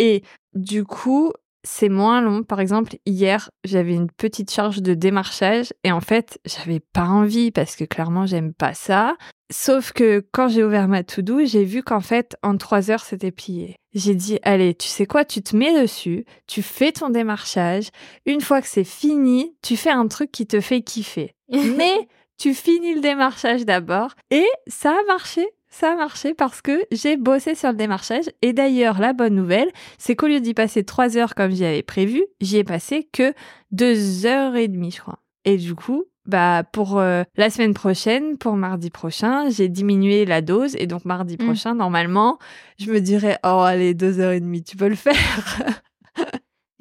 Et 0.00 0.24
du 0.54 0.84
coup, 0.84 1.32
c'est 1.62 1.88
moins 1.88 2.20
long. 2.20 2.42
Par 2.42 2.60
exemple, 2.60 2.96
hier, 3.06 3.50
j'avais 3.64 3.94
une 3.94 4.10
petite 4.10 4.50
charge 4.50 4.82
de 4.82 4.94
démarchage 4.94 5.72
et 5.84 5.92
en 5.92 6.00
fait, 6.00 6.40
j'avais 6.44 6.80
pas 6.80 7.04
envie 7.04 7.50
parce 7.50 7.76
que 7.76 7.84
clairement, 7.84 8.26
j'aime 8.26 8.52
pas 8.52 8.74
ça. 8.74 9.16
Sauf 9.52 9.92
que 9.92 10.24
quand 10.32 10.48
j'ai 10.48 10.64
ouvert 10.64 10.88
ma 10.88 11.02
to-do, 11.02 11.44
j'ai 11.44 11.64
vu 11.64 11.82
qu'en 11.82 12.00
fait, 12.00 12.36
en 12.42 12.56
trois 12.56 12.90
heures, 12.90 13.04
c'était 13.04 13.32
plié. 13.32 13.76
J'ai 13.92 14.14
dit, 14.14 14.38
allez, 14.42 14.74
tu 14.74 14.86
sais 14.86 15.06
quoi, 15.06 15.24
tu 15.24 15.42
te 15.42 15.56
mets 15.56 15.80
dessus, 15.80 16.24
tu 16.46 16.62
fais 16.62 16.92
ton 16.92 17.10
démarchage. 17.10 17.88
Une 18.26 18.40
fois 18.40 18.62
que 18.62 18.68
c'est 18.68 18.84
fini, 18.84 19.56
tu 19.62 19.76
fais 19.76 19.90
un 19.90 20.06
truc 20.06 20.30
qui 20.30 20.46
te 20.46 20.60
fait 20.60 20.82
kiffer. 20.82 21.34
Mais 21.48 22.08
tu 22.40 22.54
finis 22.54 22.94
le 22.94 23.00
démarchage 23.00 23.64
d'abord. 23.66 24.14
Et 24.30 24.46
ça 24.66 24.90
a 24.90 25.04
marché. 25.06 25.46
Ça 25.68 25.92
a 25.92 25.94
marché 25.94 26.34
parce 26.34 26.62
que 26.62 26.82
j'ai 26.90 27.16
bossé 27.16 27.54
sur 27.54 27.68
le 27.68 27.76
démarchage. 27.76 28.24
Et 28.42 28.52
d'ailleurs, 28.52 28.98
la 28.98 29.12
bonne 29.12 29.34
nouvelle, 29.36 29.70
c'est 29.98 30.16
qu'au 30.16 30.26
lieu 30.26 30.40
d'y 30.40 30.54
passer 30.54 30.82
trois 30.82 31.16
heures 31.16 31.34
comme 31.36 31.52
j'y 31.52 31.64
avais 31.64 31.82
prévu, 31.82 32.24
j'y 32.40 32.56
ai 32.56 32.64
passé 32.64 33.08
que 33.12 33.34
deux 33.70 34.26
heures 34.26 34.56
et 34.56 34.66
demie, 34.66 34.90
je 34.90 35.00
crois. 35.00 35.20
Et 35.44 35.58
du 35.58 35.74
coup, 35.76 36.04
bah 36.26 36.64
pour 36.72 36.98
euh, 36.98 37.22
la 37.36 37.50
semaine 37.50 37.74
prochaine, 37.74 38.36
pour 38.36 38.54
mardi 38.56 38.90
prochain, 38.90 39.48
j'ai 39.50 39.68
diminué 39.68 40.24
la 40.24 40.40
dose 40.40 40.74
et 40.76 40.86
donc 40.88 41.04
mardi 41.04 41.34
Mm. 41.38 41.44
prochain, 41.44 41.74
normalement, 41.74 42.38
je 42.78 42.90
me 42.90 43.00
dirais 43.00 43.38
oh 43.44 43.60
allez 43.60 43.94
deux 43.94 44.18
heures 44.18 44.32
et 44.32 44.40
demie, 44.40 44.64
tu 44.64 44.76
peux 44.76 44.88
le 44.88 44.96
faire. 44.96 45.14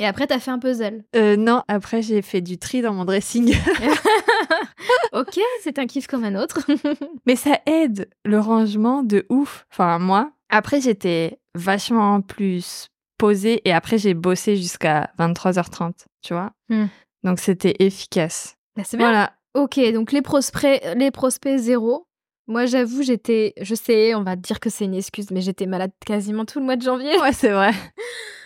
Et 0.01 0.05
après, 0.05 0.27
t'as 0.27 0.39
fait 0.39 0.51
un 0.51 0.59
puzzle. 0.59 1.03
Euh, 1.15 1.35
non, 1.35 1.61
après 1.67 2.01
j'ai 2.01 2.21
fait 2.21 2.41
du 2.41 2.57
tri 2.57 2.81
dans 2.81 2.93
mon 2.93 3.05
dressing. 3.05 3.53
ok, 5.13 5.39
c'est 5.61 5.79
un 5.79 5.87
kiff 5.87 6.07
comme 6.07 6.23
un 6.23 6.35
autre. 6.35 6.59
Mais 7.25 7.35
ça 7.35 7.59
aide 7.65 8.09
le 8.25 8.39
rangement 8.39 9.03
de 9.03 9.25
ouf. 9.29 9.65
Enfin, 9.71 9.99
moi, 9.99 10.31
après, 10.49 10.81
j'étais 10.81 11.39
vachement 11.55 12.21
plus 12.21 12.87
posée 13.17 13.61
et 13.67 13.73
après, 13.73 13.97
j'ai 13.97 14.13
bossé 14.13 14.55
jusqu'à 14.55 15.11
23h30, 15.19 16.05
tu 16.21 16.33
vois. 16.33 16.51
Hmm. 16.69 16.85
Donc, 17.23 17.39
c'était 17.39 17.75
efficace. 17.79 18.55
Bah, 18.75 18.83
c'est 18.85 18.97
bien. 18.97 19.07
Voilà. 19.07 19.33
Ok, 19.55 19.79
donc 19.93 20.11
les 20.11 20.21
prospects, 20.21 20.81
les 20.95 21.11
prospects 21.11 21.57
zéro. 21.57 22.05
Moi, 22.47 22.65
j'avoue, 22.65 23.03
j'étais, 23.03 23.53
je 23.61 23.75
sais, 23.75 24.15
on 24.15 24.23
va 24.23 24.35
dire 24.35 24.59
que 24.59 24.69
c'est 24.69 24.85
une 24.85 24.95
excuse, 24.95 25.29
mais 25.31 25.41
j'étais 25.41 25.67
malade 25.67 25.91
quasiment 26.05 26.45
tout 26.45 26.59
le 26.59 26.65
mois 26.65 26.75
de 26.75 26.81
janvier. 26.81 27.19
Ouais, 27.19 27.33
c'est 27.33 27.51
vrai. 27.51 27.71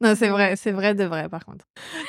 Non, 0.00 0.14
c'est 0.16 0.28
vrai, 0.28 0.56
c'est 0.56 0.72
vrai 0.72 0.94
de 0.94 1.04
vrai 1.04 1.28
par 1.28 1.44
contre. 1.44 1.64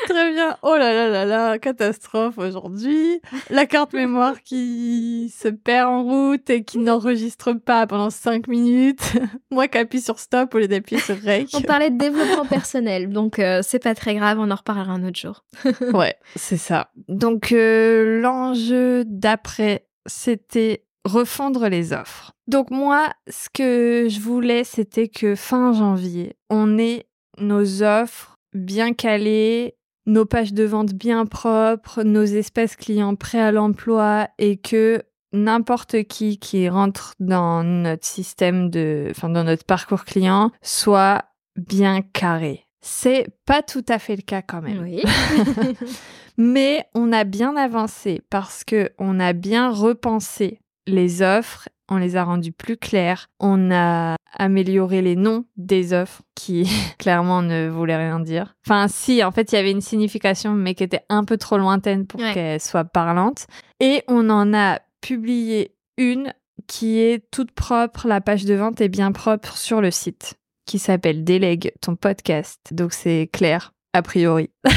Très 0.07 0.31
bien. 0.33 0.57
Oh 0.61 0.75
là 0.77 0.93
là 0.93 1.07
là 1.07 1.25
là, 1.25 1.59
catastrophe 1.59 2.37
aujourd'hui. 2.37 3.21
La 3.49 3.65
carte 3.65 3.93
mémoire 3.93 4.41
qui 4.41 5.33
se 5.35 5.47
perd 5.47 5.89
en 5.89 6.03
route 6.03 6.49
et 6.49 6.63
qui 6.63 6.77
n'enregistre 6.77 7.53
pas 7.53 7.87
pendant 7.87 8.09
5 8.09 8.47
minutes. 8.47 9.13
Moi 9.51 9.67
qui 9.67 9.77
appuie 9.77 10.01
sur 10.01 10.19
stop 10.19 10.53
au 10.55 10.59
lieu 10.59 10.67
d'appuyer 10.67 11.01
sur 11.01 11.19
rec. 11.21 11.49
On 11.53 11.61
parlait 11.61 11.89
de 11.89 11.97
développement 11.97 12.45
personnel, 12.45 13.09
donc 13.09 13.39
euh, 13.39 13.61
c'est 13.63 13.79
pas 13.79 13.95
très 13.95 14.15
grave, 14.15 14.39
on 14.39 14.51
en 14.51 14.55
reparlera 14.55 14.91
un 14.93 15.03
autre 15.07 15.19
jour. 15.19 15.43
ouais, 15.93 16.15
c'est 16.35 16.57
ça. 16.57 16.91
Donc 17.07 17.51
euh, 17.51 18.21
l'enjeu 18.21 19.03
d'après, 19.05 19.87
c'était 20.05 20.85
refondre 21.05 21.67
les 21.67 21.93
offres. 21.93 22.33
Donc 22.47 22.71
moi, 22.71 23.09
ce 23.27 23.49
que 23.53 24.07
je 24.09 24.19
voulais, 24.19 24.63
c'était 24.63 25.07
que 25.07 25.35
fin 25.35 25.73
janvier, 25.73 26.35
on 26.49 26.77
ait 26.77 27.07
nos 27.37 27.83
offres 27.83 28.35
bien 28.53 28.93
calées, 28.93 29.75
nos 30.05 30.25
pages 30.25 30.53
de 30.53 30.63
vente 30.63 30.93
bien 30.93 31.25
propres, 31.25 32.03
nos 32.03 32.23
espaces 32.23 32.75
clients 32.75 33.15
prêts 33.15 33.41
à 33.41 33.51
l'emploi 33.51 34.29
et 34.37 34.57
que 34.57 35.03
n'importe 35.33 36.03
qui 36.03 36.37
qui 36.37 36.69
rentre 36.69 37.13
dans 37.19 37.63
notre 37.63 38.05
système 38.05 38.69
de, 38.69 39.07
enfin 39.11 39.29
dans 39.29 39.43
notre 39.43 39.65
parcours 39.65 40.05
client 40.05 40.51
soit 40.61 41.25
bien 41.55 42.01
carré. 42.01 42.65
C'est 42.81 43.27
pas 43.45 43.63
tout 43.63 43.85
à 43.89 43.97
fait 43.97 44.15
le 44.15 44.21
cas 44.21 44.41
quand 44.41 44.61
même. 44.61 44.83
Oui. 44.83 45.01
Mais 46.37 46.85
on 46.93 47.11
a 47.11 47.23
bien 47.23 47.55
avancé 47.55 48.21
parce 48.29 48.63
que 48.63 48.91
on 48.99 49.19
a 49.19 49.33
bien 49.33 49.71
repensé 49.71 50.59
les 50.85 51.21
offres, 51.21 51.67
on 51.89 51.97
les 51.97 52.15
a 52.15 52.23
rendues 52.23 52.51
plus 52.51 52.77
claires, 52.77 53.29
on 53.39 53.71
a 53.71 54.15
amélioré 54.37 55.01
les 55.01 55.15
noms 55.15 55.45
des 55.55 55.93
offres 55.93 56.21
qui 56.35 56.69
clairement 56.99 57.41
ne 57.41 57.69
voulaient 57.69 57.95
rien 57.97 58.19
dire. 58.19 58.55
Enfin 58.65 58.87
si, 58.87 59.23
en 59.23 59.31
fait, 59.31 59.51
il 59.51 59.55
y 59.55 59.57
avait 59.57 59.71
une 59.71 59.81
signification 59.81 60.53
mais 60.53 60.73
qui 60.75 60.83
était 60.83 61.03
un 61.09 61.23
peu 61.23 61.37
trop 61.37 61.57
lointaine 61.57 62.05
pour 62.07 62.19
Ouais. 62.19 62.33
qu'elle 62.33 62.59
soit 62.61 62.85
parlante. 62.85 63.47
Et 63.79 64.03
on 64.07 64.29
en 64.29 64.53
a 64.53 64.79
publié 65.01 65.75
une 65.97 66.33
qui 66.67 66.99
est 66.99 67.29
toute 67.31 67.51
propre, 67.51 68.07
la 68.07 68.21
page 68.21 68.45
de 68.45 68.55
vente 68.55 68.81
est 68.81 68.89
bien 68.89 69.11
propre 69.11 69.55
sur 69.57 69.81
le 69.81 69.91
site, 69.91 70.33
qui 70.65 70.79
s'appelle 70.79 71.23
Délègue 71.23 71.71
ton 71.81 71.95
podcast. 71.95 72.59
Donc 72.71 72.91
c'est 72.93 73.29
clair, 73.31 73.73
a 73.93 74.01
priori. 74.01 74.49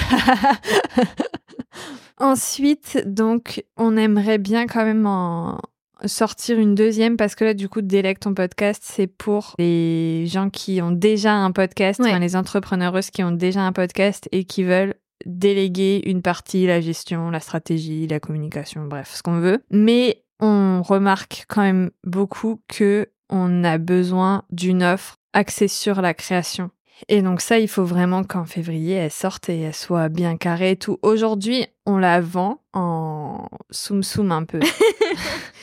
Ensuite, 2.21 3.03
donc, 3.07 3.65
on 3.77 3.97
aimerait 3.97 4.39
bien 4.39 4.67
quand 4.67 4.85
même 4.85 5.07
en 5.07 5.61
sortir 6.05 6.59
une 6.59 6.75
deuxième 6.75 7.17
parce 7.17 7.35
que 7.35 7.45
là, 7.45 7.55
du 7.55 7.69
coup, 7.69 7.83
délègue 7.83 8.19
ton 8.19 8.35
podcast, 8.35 8.83
c'est 8.85 9.07
pour 9.07 9.55
les 9.59 10.27
gens 10.27 10.51
qui 10.51 10.81
ont 10.83 10.93
déjà 10.93 11.33
un 11.35 11.51
podcast, 11.53 12.01
Ouais. 12.01 12.11
enfin, 12.11 12.19
les 12.19 12.37
entrepreneureuses 12.37 13.11
qui 13.11 13.23
ont 13.25 13.33
déjà 13.33 13.63
un 13.63 13.73
podcast 13.73 14.29
et 14.33 14.45
qui 14.45 14.63
veulent 14.65 14.95
déléguer 15.27 16.03
une 16.07 16.23
partie, 16.23 16.67
la 16.67 16.81
gestion, 16.81 17.31
la 17.31 17.41
stratégie, 17.41 18.07
la 18.07 18.21
communication, 18.21 18.85
bref, 18.87 19.13
ce 19.17 19.23
qu'on 19.23 19.41
veut. 19.41 19.63
Mais 19.71 20.23
on 20.41 20.83
remarque 20.83 21.45
quand 21.49 21.63
même 21.63 21.91
beaucoup 22.05 22.61
que 22.69 23.09
on 23.31 23.65
a 23.65 23.79
besoin 23.79 24.45
d'une 24.51 24.83
offre 24.83 25.17
axée 25.33 25.69
sur 25.69 26.01
la 26.01 26.15
création. 26.15 26.71
Et 27.09 27.23
donc 27.23 27.41
ça, 27.41 27.59
il 27.59 27.69
faut 27.69 27.85
vraiment 27.85 28.25
qu'en 28.25 28.45
février, 28.45 28.95
elle 28.95 29.11
sorte 29.11 29.49
et 29.49 29.61
elle 29.61 29.75
soit 29.75 30.09
bien 30.09 30.37
carrée 30.37 30.73
et 30.73 30.77
tout. 30.77 30.99
Aujourd'hui, 31.03 31.67
on 31.87 31.99
la 31.99 32.21
vend 32.21 32.61
en 32.73 33.47
soum 33.71 34.03
soum 34.03 34.33
un 34.33 34.45
peu. 34.45 34.61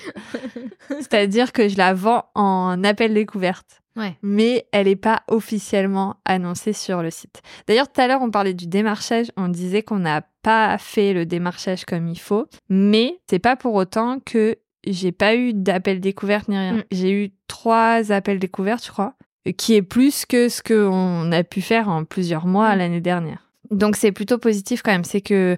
C'est-à-dire 0.90 1.52
que 1.52 1.68
je 1.68 1.78
la 1.78 1.94
vends 1.94 2.26
en 2.36 2.84
appel 2.84 3.14
découverte. 3.14 3.82
Ouais. 3.96 4.18
Mais 4.22 4.68
elle 4.72 4.88
n'est 4.88 4.96
pas 4.96 5.24
officiellement 5.30 6.18
annoncée 6.26 6.74
sur 6.74 7.02
le 7.02 7.12
site. 7.12 7.42
D'ailleurs, 7.68 7.90
tout 7.92 8.02
à 8.02 8.08
l'heure, 8.08 8.22
on 8.22 8.30
parlait 8.30 8.54
du 8.54 8.68
démarchage. 8.68 9.28
On 9.38 9.48
disait 9.48 9.84
qu'on 9.84 10.00
n'a 10.00 10.24
pas 10.42 10.78
fait 10.78 11.14
le 11.14 11.26
démarchage 11.26 11.86
comme 11.86 12.08
il 12.08 12.20
faut. 12.20 12.46
Mais 12.70 13.20
c'est 13.30 13.40
pas 13.40 13.56
pour 13.56 13.74
autant 13.76 14.20
que 14.20 14.58
j'ai 14.86 15.12
pas 15.12 15.36
eu 15.36 15.54
d'appel 15.54 16.00
découverte 16.00 16.48
ni 16.50 16.58
rien. 16.58 16.74
Mm. 16.74 16.84
J'ai 16.92 17.12
eu 17.12 17.30
trois 17.48 18.12
appels 18.12 18.40
découvertes, 18.40 18.86
je 18.86 18.92
crois, 18.92 19.16
qui 19.54 19.76
est 19.76 19.82
plus 19.82 20.26
que 20.26 20.50
ce 20.50 20.62
qu'on 20.64 21.32
a 21.32 21.44
pu 21.44 21.62
faire 21.62 21.90
en 21.90 22.04
plusieurs 22.06 22.46
mois 22.48 22.76
Mm. 22.76 22.78
l'année 22.80 23.02
dernière. 23.02 23.40
Donc 23.72 23.96
c'est 23.96 24.12
plutôt 24.12 24.38
positif 24.38 24.82
quand 24.84 24.92
même. 24.92 25.04
C'est 25.04 25.22
que 25.22 25.58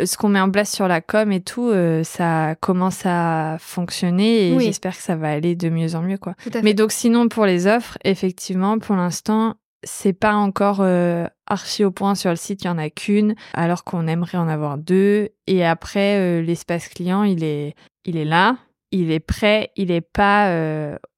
euh, 0.00 0.04
ce 0.06 0.18
qu'on 0.18 0.28
met 0.28 0.40
en 0.40 0.50
place 0.50 0.70
sur 0.70 0.86
la 0.86 1.00
com 1.00 1.32
et 1.32 1.40
tout, 1.40 1.68
euh, 1.68 2.04
ça 2.04 2.54
commence 2.60 3.02
à 3.06 3.56
fonctionner 3.58 4.48
et 4.50 4.54
Oui. 4.56 4.64
j'espère 4.66 4.94
que 4.96 5.02
ça 5.02 5.16
va 5.16 5.30
aller 5.30 5.54
de 5.56 5.70
mieux 5.70 5.94
en 5.94 6.02
mieux, 6.02 6.18
quoi. 6.18 6.34
Mais 6.62 6.74
donc 6.74 6.92
sinon 6.92 7.28
pour 7.28 7.46
les 7.46 7.66
offres, 7.66 7.96
effectivement, 8.04 8.78
pour 8.78 8.96
l'instant, 8.96 9.54
c'est 9.82 10.12
pas 10.12 10.34
encore 10.34 10.80
euh, 10.80 11.26
archi 11.46 11.84
au 11.84 11.90
point 11.90 12.14
sur 12.14 12.28
le 12.30 12.36
site, 12.36 12.64
il 12.64 12.66
y 12.66 12.70
en 12.70 12.76
a 12.78 12.90
qu'une, 12.90 13.34
alors 13.54 13.84
qu'on 13.84 14.06
aimerait 14.06 14.36
en 14.38 14.48
avoir 14.48 14.76
deux. 14.76 15.30
Et 15.46 15.64
après, 15.64 16.18
euh, 16.18 16.42
l'espace 16.42 16.88
client, 16.88 17.22
il 17.22 17.42
est, 17.44 17.74
il 18.04 18.16
est 18.18 18.24
là, 18.26 18.56
il 18.90 19.10
est 19.10 19.20
prêt, 19.20 19.70
il 19.76 19.90
est 19.90 20.00
pas 20.02 20.52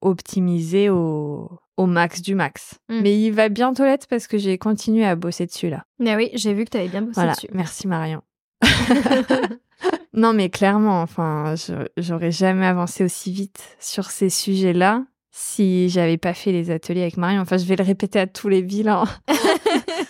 optimisé 0.00 0.90
au, 0.90 1.50
au 1.76 1.86
max 1.86 2.22
du 2.22 2.34
max. 2.34 2.78
Mm. 2.88 3.00
Mais 3.02 3.20
il 3.20 3.30
va 3.32 3.48
bientôt 3.48 3.84
l'être 3.84 4.06
parce 4.06 4.26
que 4.26 4.38
j'ai 4.38 4.58
continué 4.58 5.04
à 5.04 5.16
bosser 5.16 5.46
dessus 5.46 5.68
là. 5.70 5.84
Ah 6.06 6.16
oui, 6.16 6.30
j'ai 6.34 6.54
vu 6.54 6.64
que 6.64 6.70
tu 6.70 6.76
avais 6.78 6.88
bien 6.88 7.02
bossé 7.02 7.14
Voilà, 7.14 7.34
dessus. 7.34 7.48
merci 7.52 7.86
Marion. 7.86 8.22
non 10.12 10.32
mais 10.32 10.50
clairement, 10.50 11.02
enfin, 11.02 11.54
j'aurais 11.96 12.32
jamais 12.32 12.66
avancé 12.66 13.04
aussi 13.04 13.32
vite 13.32 13.76
sur 13.78 14.10
ces 14.10 14.30
sujets-là 14.30 15.04
si 15.32 15.88
j'avais 15.88 16.18
pas 16.18 16.34
fait 16.34 16.52
les 16.52 16.70
ateliers 16.70 17.02
avec 17.02 17.16
Marion. 17.16 17.40
Enfin, 17.40 17.56
je 17.56 17.64
vais 17.64 17.76
le 17.76 17.84
répéter 17.84 18.18
à 18.18 18.26
tous 18.26 18.48
les 18.48 18.62
bilans, 18.62 19.04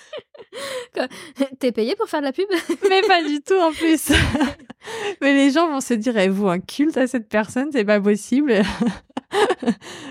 T'es 1.59 1.73
payé 1.73 1.95
pour 1.97 2.09
faire 2.09 2.21
de 2.21 2.27
la 2.27 2.33
pub? 2.33 2.47
Mais 2.89 3.03
pas 3.03 3.23
du 3.23 3.41
tout 3.41 3.55
en 3.55 3.73
plus. 3.73 4.11
mais 5.21 5.35
les 5.35 5.51
gens 5.51 5.69
vont 5.69 5.81
se 5.81 5.95
dire, 5.95 6.17
avez-vous 6.17 6.49
un 6.49 6.59
culte 6.61 6.97
à 6.97 7.07
cette 7.07 7.29
personne 7.29 7.69
C'est 7.73 7.85
pas 7.85 8.01
possible. 8.01 8.63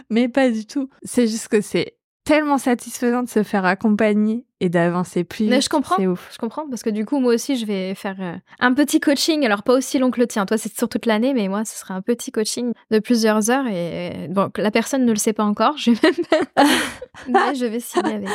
mais 0.10 0.30
pas 0.30 0.50
du 0.50 0.66
tout. 0.66 0.90
C'est 1.04 1.28
juste 1.28 1.48
que 1.48 1.62
c'est 1.62 1.96
tellement 2.30 2.60
satisfaisant 2.60 3.24
de 3.24 3.30
se 3.30 3.42
faire 3.42 3.66
accompagner 3.66 4.46
et 4.60 4.70
d'avancer 4.70 5.24
plus 5.24 5.46
Mais 5.46 5.56
vite. 5.56 5.64
je 5.64 5.70
comprends. 5.70 5.96
C'est 5.98 6.06
ouf. 6.06 6.30
Je 6.32 6.38
comprends, 6.38 6.70
parce 6.70 6.84
que 6.84 6.90
du 6.92 7.04
coup, 7.06 7.20
moi 7.20 7.34
aussi, 7.34 7.56
je 7.58 7.66
vais 7.66 7.96
faire 7.96 8.18
euh, 8.20 8.34
un 8.60 8.74
petit 8.74 9.00
coaching. 9.00 9.44
Alors, 9.46 9.64
pas 9.64 9.74
aussi 9.74 9.98
long 9.98 10.12
que 10.12 10.20
le 10.20 10.28
tien. 10.28 10.46
Toi, 10.46 10.58
c'est 10.60 10.72
sur 10.78 10.88
toute 10.90 11.06
l'année, 11.08 11.34
mais 11.34 11.48
moi, 11.48 11.66
ce 11.66 11.78
sera 11.80 11.96
un 11.96 12.02
petit 12.02 12.32
coaching 12.32 12.74
de 12.92 13.00
plusieurs 13.00 13.50
heures. 13.50 13.66
Et 13.68 14.28
bon, 14.30 14.52
la 14.58 14.70
personne 14.70 15.06
ne 15.06 15.12
le 15.12 15.18
sait 15.18 15.34
pas 15.34 15.44
encore. 15.46 15.76
Je 15.78 15.92
vais 15.92 16.12
même 16.32 16.68
mais 17.30 17.56
je 17.56 17.66
vais 17.66 17.80
signer 17.80 18.14
avec 18.16 18.30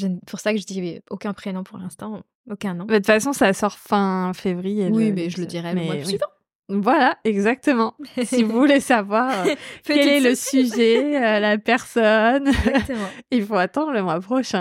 elle. 0.00 0.18
Pour 0.26 0.38
ça 0.38 0.52
que 0.52 0.60
je 0.60 0.66
dis 0.66 1.00
aucun 1.10 1.32
prénom 1.32 1.64
pour 1.64 1.78
l'instant, 1.78 2.20
aucun 2.48 2.74
nom. 2.74 2.84
Mais 2.88 2.94
De 2.94 2.98
toute 2.98 3.06
façon, 3.06 3.32
ça 3.32 3.52
sort 3.52 3.76
fin 3.78 4.32
février. 4.34 4.90
Oui, 4.92 5.08
le- 5.08 5.14
mais 5.14 5.28
je 5.30 5.38
le 5.40 5.46
dirai 5.46 5.70
le 5.70 5.80
mais 5.80 5.86
mois 5.86 5.94
oui. 5.96 6.06
suivant. 6.06 6.26
Voilà, 6.70 7.16
exactement. 7.24 7.94
si 8.24 8.42
vous 8.44 8.52
voulez 8.58 8.80
savoir 8.94 9.46
euh, 9.46 9.54
quel 9.84 10.08
est 10.08 10.20
le 10.20 10.34
sujet, 10.34 11.16
euh, 11.16 11.40
la 11.40 11.58
personne, 11.58 12.50
il 13.30 13.44
faut 13.44 13.56
attendre 13.56 13.92
le 13.92 14.02
mois 14.02 14.20
prochain. 14.20 14.60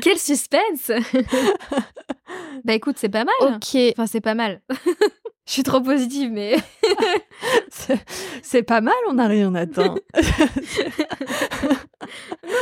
Quel 0.00 0.18
suspense 0.18 0.90
Bah 2.64 2.74
écoute, 2.74 2.96
c'est 2.98 3.08
pas 3.08 3.24
mal. 3.24 3.34
ok, 3.54 3.76
Enfin, 3.92 4.06
c'est 4.06 4.20
pas 4.20 4.34
mal. 4.34 4.60
Je 5.46 5.52
suis 5.52 5.62
trop 5.62 5.80
positive, 5.80 6.30
mais 6.30 6.56
c'est- 8.42 8.62
pas 8.62 8.80
mal, 8.80 8.94
on 9.08 9.14
n'a 9.14 9.26
rien 9.26 9.54
atteint. 9.56 9.94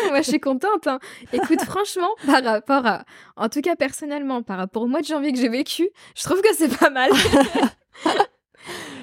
moi, 0.09 0.23
je 0.23 0.29
suis 0.31 0.41
contente. 0.41 0.87
hein. 0.87 0.99
Écoute, 1.33 1.61
franchement, 1.63 2.09
par 2.27 2.43
rapport 2.45 2.87
à, 2.87 3.05
en 3.37 3.49
tout 3.49 3.61
cas 3.61 3.77
personnellement, 3.77 4.43
par 4.43 4.59
rapport 4.59 4.83
au 4.83 4.87
mois 4.87 5.01
de 5.01 5.07
janvier 5.07 5.33
que 5.33 5.39
j'ai 5.39 5.49
vécu, 5.49 5.89
je 6.17 6.23
trouve 6.23 6.41
que 6.43 6.55
c'est 6.55 6.75
pas 6.77 6.91
mal. 6.91 7.11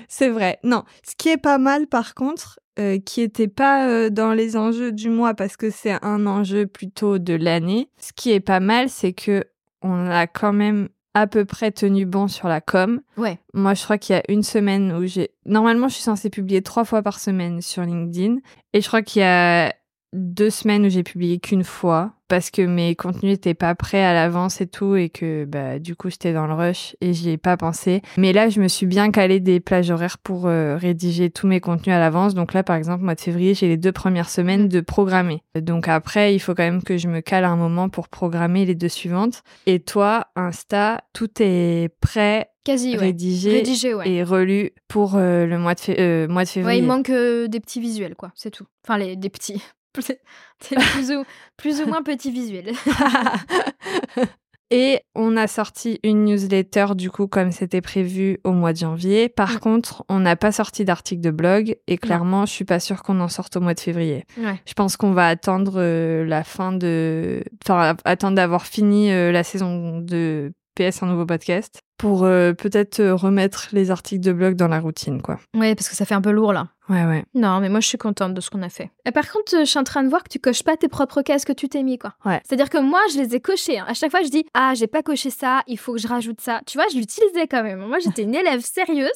C'est 0.08 0.30
vrai. 0.30 0.60
Non, 0.64 0.84
ce 1.08 1.16
qui 1.16 1.30
est 1.30 1.38
pas 1.38 1.58
mal 1.58 1.88
par 1.88 2.14
contre, 2.16 2.60
euh, 2.80 2.98
qui 3.00 3.22
était 3.22 3.48
pas 3.48 3.88
euh, 3.90 4.10
dans 4.10 4.34
les 4.34 4.56
enjeux 4.56 4.92
du 4.92 5.10
mois 5.10 5.34
parce 5.34 5.58
que 5.58 5.70
c'est 5.70 5.98
un 6.04 6.26
enjeu 6.28 6.66
plutôt 6.68 7.18
de 7.20 7.34
l'année. 7.34 7.90
Ce 8.00 8.14
qui 8.14 8.32
est 8.32 8.40
pas 8.40 8.60
mal, 8.60 8.90
c'est 8.90 9.14
que 9.14 9.44
on 9.82 10.08
a 10.10 10.26
quand 10.28 10.54
même 10.54 10.88
à 11.20 11.28
peu 11.28 11.46
près 11.46 11.72
tenu 11.72 12.06
bon 12.06 12.28
sur 12.28 12.48
la 12.48 12.62
com. 12.62 13.02
Ouais. 13.18 13.40
Moi, 13.54 13.74
je 13.74 13.84
crois 13.84 13.98
qu'il 13.98 14.16
y 14.16 14.20
a 14.20 14.24
une 14.30 14.44
semaine 14.44 14.92
où 14.94 15.06
j'ai. 15.06 15.32
Normalement, 15.46 15.88
je 15.88 15.96
suis 15.96 16.04
censée 16.04 16.30
publier 16.30 16.62
trois 16.62 16.86
fois 16.86 17.02
par 17.02 17.20
semaine 17.20 17.62
sur 17.62 17.84
LinkedIn. 17.84 18.38
Et 18.74 18.82
je 18.82 18.88
crois 18.88 19.02
qu'il 19.02 19.22
y 19.22 19.26
a 19.26 19.74
deux 20.14 20.50
semaines 20.50 20.86
où 20.86 20.90
j'ai 20.90 21.04
publié 21.04 21.40
qu'une 21.40 21.64
fois 21.64 22.14
parce 22.28 22.52
que 22.52 22.62
mes 22.62 22.96
contenus 22.96 23.34
n'étaient 23.34 23.54
pas 23.54 23.76
prêts 23.76 24.04
à 24.04 24.14
l'avance 24.14 24.62
et 24.62 24.68
tout 24.68 24.96
et 24.96 25.10
que 25.10 25.46
bah, 25.46 25.80
du 25.80 25.96
coup 25.96 26.10
j'étais 26.10 26.34
dans 26.34 26.48
le 26.48 26.54
rush 26.54 26.96
et 27.02 27.14
j'y 27.14 27.32
ai 27.32 27.38
pas 27.38 27.58
pensé. 27.58 28.02
Mais 28.18 28.34
là, 28.34 28.50
je 28.50 28.60
me 28.62 28.68
suis 28.68 28.86
bien 28.86 29.12
calé 29.12 29.40
des 29.40 29.60
plages 29.60 29.90
horaires 29.92 30.18
pour 30.18 30.48
euh, 30.48 30.78
rédiger 30.78 31.30
tous 31.30 31.48
mes 31.48 31.60
contenus 31.60 31.96
à 31.96 32.00
l'avance. 32.00 32.34
Donc 32.34 32.54
là, 32.54 32.64
par 32.64 32.76
exemple, 32.76 33.04
mois 33.04 33.16
de 33.16 33.22
février, 33.22 33.54
j'ai 33.54 33.68
les 33.68 33.78
deux 33.78 33.92
premières 33.92 34.30
semaines 34.30 34.68
de 34.68 34.82
programmer. 34.82 35.42
Donc 35.56 35.88
après, 35.88 36.36
il 36.36 36.40
faut 36.40 36.54
quand 36.56 36.64
même 36.64 36.84
que 36.84 36.98
je 36.98 37.08
me 37.08 37.22
cale 37.22 37.46
un 37.46 37.56
moment 37.56 37.90
pour 37.90 38.10
programmer 38.10 38.66
les 38.66 38.76
deux 38.76 38.90
suivantes. 38.90 39.44
Et 39.66 39.80
toi, 39.80 40.28
Insta, 40.36 41.02
tout 41.14 41.30
est 41.40 41.90
prêt, 42.02 42.50
Quasi, 42.64 42.92
ouais. 42.94 42.98
rédigé, 42.98 43.52
Rédigé, 43.52 43.94
ouais. 43.94 44.10
et 44.10 44.24
relu 44.24 44.72
pour 44.90 45.16
euh, 45.16 45.46
le 45.46 45.58
mois 45.58 45.74
de, 45.74 45.80
euh, 45.98 46.28
mois 46.28 46.44
de 46.44 46.50
février. 46.50 46.80
Ouais, 46.80 46.84
il 46.84 46.86
manque 46.86 47.10
euh, 47.10 47.48
des 47.48 47.62
petits 47.62 47.80
visuels, 47.80 48.16
quoi. 48.16 48.32
C'est 48.36 48.52
tout. 48.52 48.66
Enfin, 48.84 48.98
les, 48.98 49.16
des 49.16 49.30
petits. 49.30 49.62
Plus 50.60 51.12
ou, 51.12 51.24
plus 51.56 51.82
ou 51.82 51.86
moins 51.86 52.04
petit 52.04 52.32
visuel. 52.32 52.74
Et 54.70 55.00
on 55.16 55.38
a 55.38 55.48
sorti 55.48 56.00
une 56.04 56.26
newsletter, 56.26 56.88
du 56.96 57.10
coup, 57.10 57.28
comme 57.28 57.52
c'était 57.52 57.80
prévu 57.80 58.40
au 58.44 58.52
mois 58.52 58.74
de 58.74 58.78
janvier. 58.78 59.30
Par 59.30 59.62
contre, 59.62 60.04
on 60.10 60.20
n'a 60.20 60.36
pas 60.36 60.52
sorti 60.52 60.84
d'article 60.84 61.22
de 61.22 61.32
blog 61.32 61.78
et 61.88 61.98
clairement, 61.98 62.46
je 62.46 62.52
suis 62.52 62.66
pas 62.66 62.82
sûre 62.82 63.02
qu'on 63.02 63.22
en 63.22 63.30
sorte 63.30 63.56
au 63.56 63.62
mois 63.62 63.74
de 63.74 63.80
février. 63.80 64.26
Ouais. 64.38 64.62
Je 64.66 64.74
pense 64.74 64.98
qu'on 64.98 65.14
va 65.14 65.28
attendre 65.28 65.76
euh, 65.78 66.26
la 66.26 66.44
fin 66.44 66.74
de. 66.74 67.44
Enfin, 67.64 67.96
attendre 68.04 68.36
d'avoir 68.36 68.66
fini 68.66 69.10
euh, 69.10 69.32
la 69.32 69.44
saison 69.44 70.00
de 70.02 70.52
PS 70.78 71.02
un 71.04 71.08
nouveau 71.08 71.26
podcast 71.26 71.80
pour 71.98 72.24
euh, 72.26 72.54
peut-être 72.54 73.00
euh, 73.00 73.16
remettre 73.16 73.70
les 73.72 73.90
articles 73.90 74.24
de 74.24 74.32
blog 74.32 74.56
dans 74.56 74.68
la 74.68 74.80
routine, 74.80 75.22
quoi. 75.22 75.40
Ouais, 75.56 75.74
parce 75.74 75.90
que 75.90 75.96
ça 75.96 76.06
fait 76.06 76.14
un 76.14 76.22
peu 76.22 76.30
lourd 76.32 76.54
là. 76.54 76.68
Ouais, 76.90 77.04
ouais. 77.06 77.26
Non, 77.34 77.60
mais 77.60 77.70
moi 77.70 77.80
je 77.80 77.88
suis 77.88 77.98
contente 77.98 78.34
de 78.36 78.40
ce 78.42 78.50
qu'on 78.52 78.62
a 78.62 78.70
fait. 78.70 78.92
Et 79.06 79.12
par 79.12 79.30
contre, 79.32 79.56
euh, 79.56 79.60
je 79.62 79.66
suis 79.66 79.80
en 79.80 79.84
train 79.84 80.04
de 80.04 80.10
voir 80.10 80.24
que 80.24 80.30
tu 80.30 80.40
coches 80.40 80.64
pas 80.64 80.78
tes 80.78 80.88
propres 80.88 81.22
cases 81.24 81.44
que 81.44 81.54
tu 81.54 81.68
t'es 81.70 81.82
mis, 81.84 81.98
quoi. 81.98 82.14
Ouais. 82.24 82.40
C'est-à-dire 82.46 82.70
que 82.70 82.78
moi, 82.78 83.00
je 83.12 83.20
les 83.20 83.36
ai 83.36 83.40
cochées. 83.40 83.80
hein. 83.80 83.86
À 83.88 83.94
chaque 83.96 84.12
fois, 84.12 84.22
je 84.24 84.30
dis 84.30 84.46
Ah, 84.54 84.74
j'ai 84.76 84.88
pas 84.88 85.02
coché 85.02 85.30
ça, 85.32 85.62
il 85.68 85.78
faut 85.80 85.94
que 85.94 86.00
je 86.00 86.08
rajoute 86.08 86.40
ça. 86.40 86.62
Tu 86.68 86.78
vois, 86.78 86.86
je 86.92 86.98
l'utilisais 86.98 87.48
quand 87.48 87.64
même. 87.64 87.80
Moi, 87.80 87.98
j'étais 88.00 88.24
une 88.24 88.36
élève 88.36 88.62
sérieuse. 88.62 89.10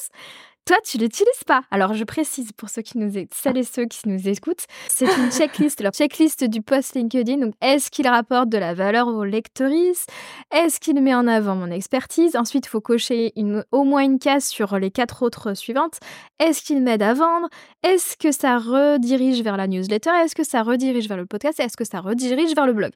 Toi, 0.65 0.77
tu 0.86 1.00
l'utilises 1.00 1.44
pas. 1.48 1.63
Alors, 1.72 1.96
je 1.96 2.03
précise 2.03 2.51
pour 2.51 2.70
ceux 2.70 2.84
qui 2.84 3.00
nous 3.00 3.12
celles 3.32 3.58
et 3.58 3.63
ceux 3.63 3.86
qui 3.86 4.08
nous 4.08 4.30
écoutent, 4.30 4.68
c'est 4.88 5.06
une 5.06 5.32
checklist, 5.32 5.82
leur 5.82 5.91
checklist 5.91 6.44
du 6.44 6.62
post 6.62 6.94
LinkedIn. 6.94 7.38
Donc, 7.38 7.56
est-ce 7.62 7.89
qu'il 7.89 8.08
rapporte 8.08 8.50
de 8.50 8.60
la 8.60 8.75
valeur 8.75 9.08
aux 9.08 9.24
lectrices 9.24 10.06
Est-ce 10.51 10.80
qu'il 10.80 11.01
met 11.01 11.15
en 11.15 11.27
avant 11.27 11.56
mon 11.56 11.72
expertise? 11.72 12.36
Ensuite, 12.36 12.68
il 12.68 12.70
faut 12.70 12.80
cocher 12.80 13.34
au 13.72 13.84
moins 13.84 14.03
une 14.03 14.20
case 14.20 14.46
sur 14.46 14.77
les 14.77 14.91
quatre 14.91 15.24
autres 15.24 15.56
suivantes. 15.56 15.98
Est-ce 16.39 16.62
qu'il 16.62 16.84
m'aide 16.84 17.01
à 17.01 17.15
vendre? 17.15 17.50
Est-ce 17.82 18.15
que 18.15 18.32
ça 18.32 18.60
redirige 18.60 19.41
vers 19.41 19.58
la 19.58 19.65
newsletter? 19.68 20.12
Est-ce 20.24 20.36
que 20.36 20.44
ça 20.44 20.62
redirige 20.62 21.08
vers 21.08 21.18
le 21.18 21.25
podcast? 21.25 21.60
Est-ce 21.60 21.75
que 21.75 21.86
ça 21.86 22.01
redirige 22.01 22.53
vers 22.56 22.68
le 22.68 22.74
blog? 22.74 22.91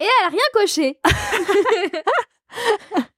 Et 0.00 0.04
elle 0.04 0.26
a 0.26 0.30
rien 0.30 0.40
coché 0.54 0.98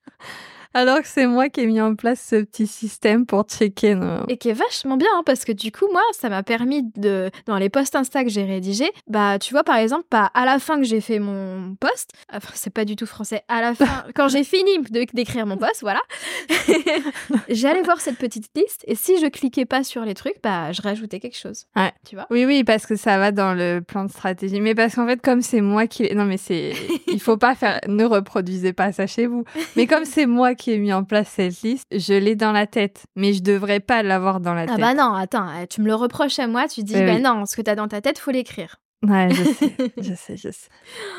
Alors 0.74 1.00
que 1.00 1.08
c'est 1.08 1.26
moi 1.26 1.48
qui 1.48 1.60
ai 1.60 1.66
mis 1.66 1.80
en 1.80 1.94
place 1.94 2.24
ce 2.30 2.36
petit 2.42 2.66
système 2.66 3.26
pour 3.26 3.44
checker 3.44 3.94
nos... 3.94 4.26
Et 4.28 4.36
qui 4.36 4.48
est 4.48 4.54
vachement 4.54 4.96
bien, 4.96 5.08
hein, 5.14 5.22
parce 5.24 5.44
que 5.44 5.52
du 5.52 5.70
coup, 5.72 5.86
moi, 5.92 6.02
ça 6.12 6.28
m'a 6.28 6.42
permis 6.42 6.82
de, 6.96 7.30
dans 7.46 7.58
les 7.58 7.68
posts 7.68 7.94
Insta 7.94 8.24
que 8.24 8.30
j'ai 8.30 8.44
rédigés, 8.44 8.90
bah, 9.06 9.38
tu 9.38 9.52
vois, 9.52 9.64
par 9.64 9.76
exemple, 9.76 10.04
pas 10.08 10.30
à 10.34 10.44
la 10.44 10.58
fin 10.58 10.78
que 10.78 10.84
j'ai 10.84 11.00
fait 11.00 11.18
mon 11.18 11.74
post, 11.78 12.10
enfin, 12.32 12.52
c'est 12.54 12.72
pas 12.72 12.84
du 12.84 12.96
tout 12.96 13.06
français, 13.06 13.42
à 13.48 13.60
la 13.60 13.74
fin, 13.74 14.04
quand 14.14 14.28
j'ai 14.28 14.44
fini 14.44 14.70
d'écrire 15.12 15.46
mon 15.46 15.56
post, 15.56 15.80
voilà, 15.82 16.00
j'allais 17.48 17.82
voir 17.82 18.00
cette 18.00 18.18
petite 18.18 18.48
liste, 18.54 18.84
et 18.86 18.94
si 18.94 19.18
je 19.20 19.26
cliquais 19.26 19.66
pas 19.66 19.84
sur 19.84 20.04
les 20.04 20.14
trucs, 20.14 20.36
bah, 20.42 20.72
je 20.72 20.82
rajoutais 20.82 21.20
quelque 21.20 21.36
chose. 21.36 21.66
Ouais. 21.76 21.92
Tu 22.08 22.16
vois 22.16 22.26
Oui, 22.30 22.44
oui, 22.44 22.64
parce 22.64 22.86
que 22.86 22.96
ça 22.96 23.18
va 23.18 23.32
dans 23.32 23.54
le 23.54 23.80
plan 23.80 24.04
de 24.04 24.10
stratégie. 24.10 24.60
Mais 24.60 24.74
parce 24.74 24.94
qu'en 24.94 25.06
fait, 25.06 25.20
comme 25.20 25.42
c'est 25.42 25.60
moi 25.60 25.86
qui... 25.86 26.14
Non, 26.14 26.24
mais 26.24 26.36
c'est... 26.36 26.72
Il 27.08 27.20
faut 27.20 27.36
pas 27.36 27.54
faire... 27.54 27.80
Ne 27.88 28.04
reproduisez 28.04 28.72
pas 28.72 28.92
ça 28.92 29.06
chez 29.06 29.26
vous. 29.26 29.44
Mais 29.76 29.86
comme 29.86 30.04
c'est 30.04 30.26
moi 30.26 30.54
qui 30.54 30.61
ai 30.70 30.78
mis 30.78 30.92
en 30.92 31.04
place 31.04 31.28
cette 31.28 31.62
liste, 31.62 31.86
je 31.90 32.14
l'ai 32.14 32.36
dans 32.36 32.52
la 32.52 32.66
tête. 32.66 33.02
Mais 33.16 33.32
je 33.32 33.42
devrais 33.42 33.80
pas 33.80 34.02
l'avoir 34.02 34.40
dans 34.40 34.54
la 34.54 34.62
Ah 34.62 34.66
tête. 34.66 34.80
bah 34.80 34.94
non, 34.94 35.12
attends, 35.14 35.48
euh, 35.48 35.66
tu 35.68 35.80
me 35.80 35.86
le 35.86 35.94
reproches 35.94 36.38
à 36.38 36.46
moi, 36.46 36.68
tu 36.68 36.82
dis, 36.82 36.94
Oui, 36.94 37.04
bah 37.04 37.14
oui. 37.16 37.20
non, 37.22 37.46
ce 37.46 37.56
que 37.56 37.62
t'as 37.62 37.74
dans 37.74 37.88
ta 37.88 38.00
tête, 38.00 38.18
faut 38.18 38.30
l'écrire. 38.30 38.76
Ouais, 39.04 39.30
je 39.32 39.42
sais, 39.42 39.74
je 40.00 40.14
sais, 40.14 40.36
je 40.36 40.48
sais. 40.52 40.68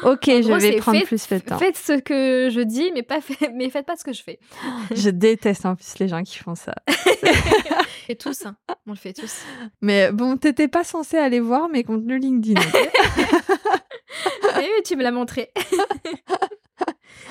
Ok, 0.03 0.29
En 0.29 0.41
je 0.41 0.47
gros, 0.47 0.57
vais 0.57 0.77
prendre 0.77 0.99
fait- 0.99 1.05
plus 1.05 1.29
le 1.31 1.41
temps. 1.41 1.57
Faites 1.57 1.75
ce 1.75 1.99
que 1.99 2.47
je 2.49 2.61
dis, 2.61 2.91
mais, 2.93 3.03
pas 3.03 3.19
fait- 3.19 3.51
mais 3.53 3.69
faites 3.69 3.85
pas 3.85 3.97
ce 3.97 4.05
que 4.05 4.13
je 4.13 4.23
fais. 4.23 4.39
Je 4.95 5.09
déteste 5.09 5.65
en 5.65 5.75
plus 5.75 5.99
les 5.99 6.07
gens 6.07 6.23
qui 6.23 6.37
font 6.37 6.55
ça. 6.55 6.73
Et 8.09 8.15
tous, 8.15 8.45
hein. 8.45 8.55
on 8.87 8.91
le 8.91 8.97
fait 8.97 9.11
tous. 9.11 9.41
Mais 9.81 10.13
bon, 10.13 10.37
t'étais 10.37 10.69
pas 10.69 10.85
censé 10.85 11.17
aller 11.17 11.41
voir 11.41 11.67
mes 11.67 11.83
contenus 11.83 12.21
LinkedIn. 12.21 12.61
Et 12.61 14.61
oui, 14.61 14.81
tu 14.85 14.95
me 14.95 15.03
l'as 15.03 15.11
montré. 15.11 15.51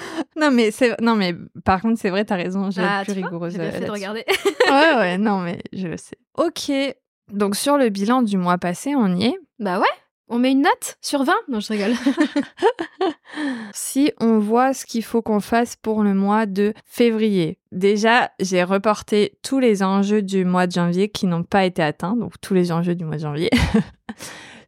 non, 0.36 0.50
mais 0.50 0.70
c'est... 0.70 1.00
non, 1.00 1.14
mais 1.16 1.34
par 1.64 1.80
contre, 1.82 2.00
c'est 2.00 2.10
vrai, 2.10 2.24
t'as 2.24 2.36
raison, 2.36 2.70
j'ai 2.70 2.82
Ah, 2.82 3.02
plus 3.04 3.12
rigoureuse. 3.12 3.52
J'ai 3.52 3.58
bien 3.58 3.68
euh, 3.68 3.72
fait 3.72 3.80
de 3.80 3.84
là-dessus. 3.86 3.98
regarder. 4.00 4.24
Ouais, 4.70 4.94
ouais, 4.96 5.18
non, 5.18 5.40
mais 5.40 5.58
je 5.72 5.86
le 5.88 5.96
sais. 5.96 6.16
Ok, 6.38 6.70
donc 7.30 7.56
sur 7.56 7.76
le 7.76 7.88
bilan 7.90 8.22
du 8.22 8.36
mois 8.38 8.58
passé, 8.58 8.94
on 8.96 9.14
y 9.16 9.26
est? 9.26 9.38
bah 9.58 9.78
ouais, 9.78 9.86
on 10.28 10.38
met 10.38 10.52
une 10.52 10.62
note 10.62 10.96
sur 11.02 11.24
20 11.24 11.32
Non, 11.48 11.60
je 11.60 11.72
rigole. 11.72 11.92
Si 13.72 14.12
on 14.20 14.38
voit 14.38 14.74
ce 14.74 14.84
qu'il 14.84 15.02
faut 15.02 15.22
qu'on 15.22 15.40
fasse 15.40 15.76
pour 15.76 16.02
le 16.02 16.12
mois 16.14 16.44
de 16.46 16.74
février. 16.84 17.58
Déjà, 17.70 18.30
j'ai 18.40 18.62
reporté 18.62 19.38
tous 19.42 19.58
les 19.58 19.82
enjeux 19.82 20.20
du 20.22 20.44
mois 20.44 20.66
de 20.66 20.72
janvier 20.72 21.08
qui 21.08 21.26
n'ont 21.26 21.42
pas 21.42 21.64
été 21.64 21.82
atteints, 21.82 22.14
donc 22.16 22.34
tous 22.42 22.52
les 22.54 22.72
enjeux 22.72 22.94
du 22.94 23.04
mois 23.04 23.16
de 23.16 23.20
janvier. 23.22 23.50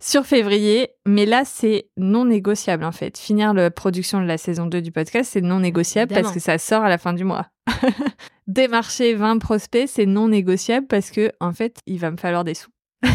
Sur 0.06 0.26
février, 0.26 0.90
mais 1.06 1.24
là 1.24 1.46
c'est 1.46 1.88
non 1.96 2.26
négociable 2.26 2.84
en 2.84 2.92
fait. 2.92 3.16
Finir 3.16 3.54
la 3.54 3.70
production 3.70 4.20
de 4.20 4.26
la 4.26 4.36
saison 4.36 4.66
2 4.66 4.82
du 4.82 4.92
podcast, 4.92 5.30
c'est 5.32 5.40
non 5.40 5.60
négociable 5.60 6.12
Évidemment. 6.12 6.24
parce 6.24 6.34
que 6.34 6.42
ça 6.42 6.58
sort 6.58 6.82
à 6.82 6.90
la 6.90 6.98
fin 6.98 7.14
du 7.14 7.24
mois. 7.24 7.46
Démarcher 8.46 9.14
20 9.14 9.38
prospects, 9.38 9.88
c'est 9.88 10.04
non 10.04 10.28
négociable 10.28 10.86
parce 10.88 11.10
que 11.10 11.32
en 11.40 11.54
fait, 11.54 11.78
il 11.86 12.00
va 12.00 12.10
me 12.10 12.18
falloir 12.18 12.44
des 12.44 12.52
sous. 12.52 12.68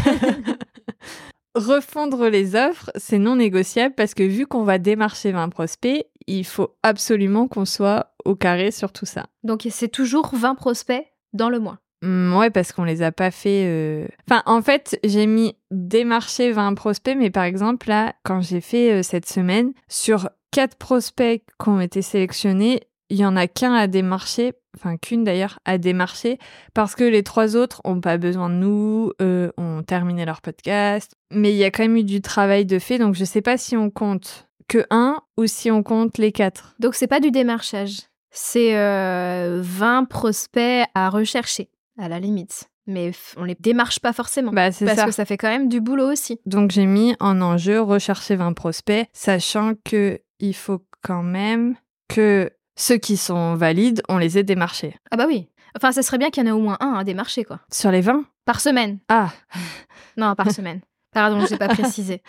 Refondre 1.54 2.28
les 2.28 2.56
offres, 2.56 2.90
c'est 2.96 3.20
non 3.20 3.36
négociable 3.36 3.94
parce 3.94 4.16
que 4.16 4.24
vu 4.24 4.48
qu'on 4.48 4.64
va 4.64 4.80
démarcher 4.80 5.32
20 5.32 5.50
prospects, 5.50 6.08
il 6.26 6.44
faut 6.44 6.76
absolument 6.82 7.48
qu'on 7.48 7.66
soit 7.66 8.16
au 8.26 8.36
carré 8.36 8.72
sur 8.72 8.92
tout 8.92 9.06
ça. 9.06 9.28
Donc 9.44 9.68
c'est 9.70 9.90
toujours 9.90 10.32
20 10.34 10.56
prospects 10.56 11.06
dans 11.34 11.52
le 11.52 11.60
mois. 11.60 11.78
Hum, 12.02 12.34
ouais, 12.38 12.50
parce 12.50 12.72
qu'on 12.72 12.84
les 12.86 13.02
a 13.02 13.12
pas 13.12 13.32
fait. 13.32 13.64
euh, 13.66 14.08
Enfin, 14.30 14.42
en 14.46 14.62
fait, 14.62 14.98
j'ai 15.04 15.28
mis 15.28 15.56
démarcher 15.70 16.52
20 16.52 16.74
prospects, 16.76 17.16
mais 17.18 17.30
par 17.30 17.44
exemple, 17.44 17.90
là, 17.90 18.14
quand 18.24 18.42
j'ai 18.42 18.62
fait 18.62 18.92
euh, 19.00 19.04
cette 19.04 19.28
semaine, 19.28 19.74
sur 19.90 20.30
4 20.52 20.78
prospects 20.78 21.44
qui 21.62 21.70
ont 21.70 21.82
été 21.82 22.02
sélectionnés, 22.02 22.82
il 23.10 23.18
y 23.18 23.26
en 23.26 23.36
a 23.36 23.48
qu'un 23.48 23.74
à 23.74 23.88
démarcher, 23.88 24.54
enfin 24.78 24.96
qu'une 24.96 25.24
d'ailleurs, 25.24 25.60
à 25.66 25.78
démarcher, 25.78 26.38
parce 26.74 26.96
que 26.96 27.04
les 27.04 27.24
trois 27.24 27.56
autres 27.56 27.82
ont 27.84 28.00
pas 28.00 28.18
besoin 28.18 28.50
de 28.50 28.56
nous, 28.56 29.12
euh, 29.22 29.52
ont 29.58 29.82
terminé 29.84 30.26
leur 30.26 30.42
podcast. 30.42 31.12
Mais 31.32 31.52
il 31.52 31.58
y 31.58 31.64
a 31.64 31.72
quand 31.72 31.84
même 31.84 31.98
eu 31.98 32.04
du 32.04 32.22
travail 32.22 32.66
de 32.66 32.78
fait, 32.80 32.98
donc 33.00 33.16
je 33.16 33.26
sais 33.26 33.42
pas 33.42 33.58
si 33.58 33.76
on 33.76 33.90
compte 33.90 34.48
que 34.68 34.86
un 34.92 35.20
ou 35.38 35.48
si 35.48 35.72
on 35.72 35.82
compte 35.84 36.18
les 36.20 36.32
quatre. 36.32 36.76
Donc 36.80 36.94
c'est 36.96 37.08
pas 37.08 37.20
du 37.20 37.32
démarchage. 37.32 37.98
C'est 38.32 38.78
euh, 38.78 39.60
20 39.64 40.06
prospects 40.06 40.86
à 40.94 41.10
rechercher, 41.10 41.70
à 42.00 42.08
la 42.10 42.20
limite. 42.20 42.70
Mais 42.88 43.12
on 43.38 43.44
les 43.44 43.56
démarche 43.60 44.00
pas 44.00 44.14
forcément. 44.14 44.52
Bah, 44.52 44.72
c'est 44.72 44.86
parce 44.86 44.98
ça. 44.98 45.06
que 45.06 45.12
ça 45.12 45.26
fait 45.26 45.38
quand 45.38 45.50
même 45.50 45.70
du 45.70 45.80
boulot 45.80 46.12
aussi. 46.12 46.40
Donc 46.46 46.72
j'ai 46.72 46.86
mis 46.88 47.16
en 47.20 47.40
enjeu 47.42 47.80
rechercher 47.82 48.36
20 48.36 48.54
prospects, 48.54 49.08
sachant 49.14 49.74
que 49.84 50.20
il 50.40 50.56
faut 50.56 50.84
quand 51.04 51.22
même 51.22 51.76
que 52.08 52.50
ceux 52.76 52.98
qui 52.98 53.18
sont 53.18 53.56
valides, 53.56 54.02
on 54.10 54.18
les 54.18 54.38
ait 54.40 54.44
démarchés. 54.44 54.96
Ah 55.12 55.18
bah 55.18 55.26
oui. 55.28 55.50
Enfin, 55.76 55.92
ça 55.92 56.02
serait 56.02 56.18
bien 56.18 56.32
qu'il 56.32 56.44
y 56.44 56.48
en 56.48 56.50
ait 56.50 56.54
au 56.54 56.60
moins 56.62 56.78
un 56.80 56.94
à 56.94 57.04
démarcher, 57.04 57.44
quoi. 57.44 57.60
Sur 57.72 57.92
les 57.92 58.02
20 58.02 58.24
Par 58.46 58.60
semaine. 58.60 58.98
Ah, 59.08 59.32
Non, 60.18 60.34
par 60.34 60.50
semaine. 60.52 60.82
Pardon, 61.14 61.46
j'ai 61.48 61.58
pas 61.58 61.68
précisé. 61.76 62.22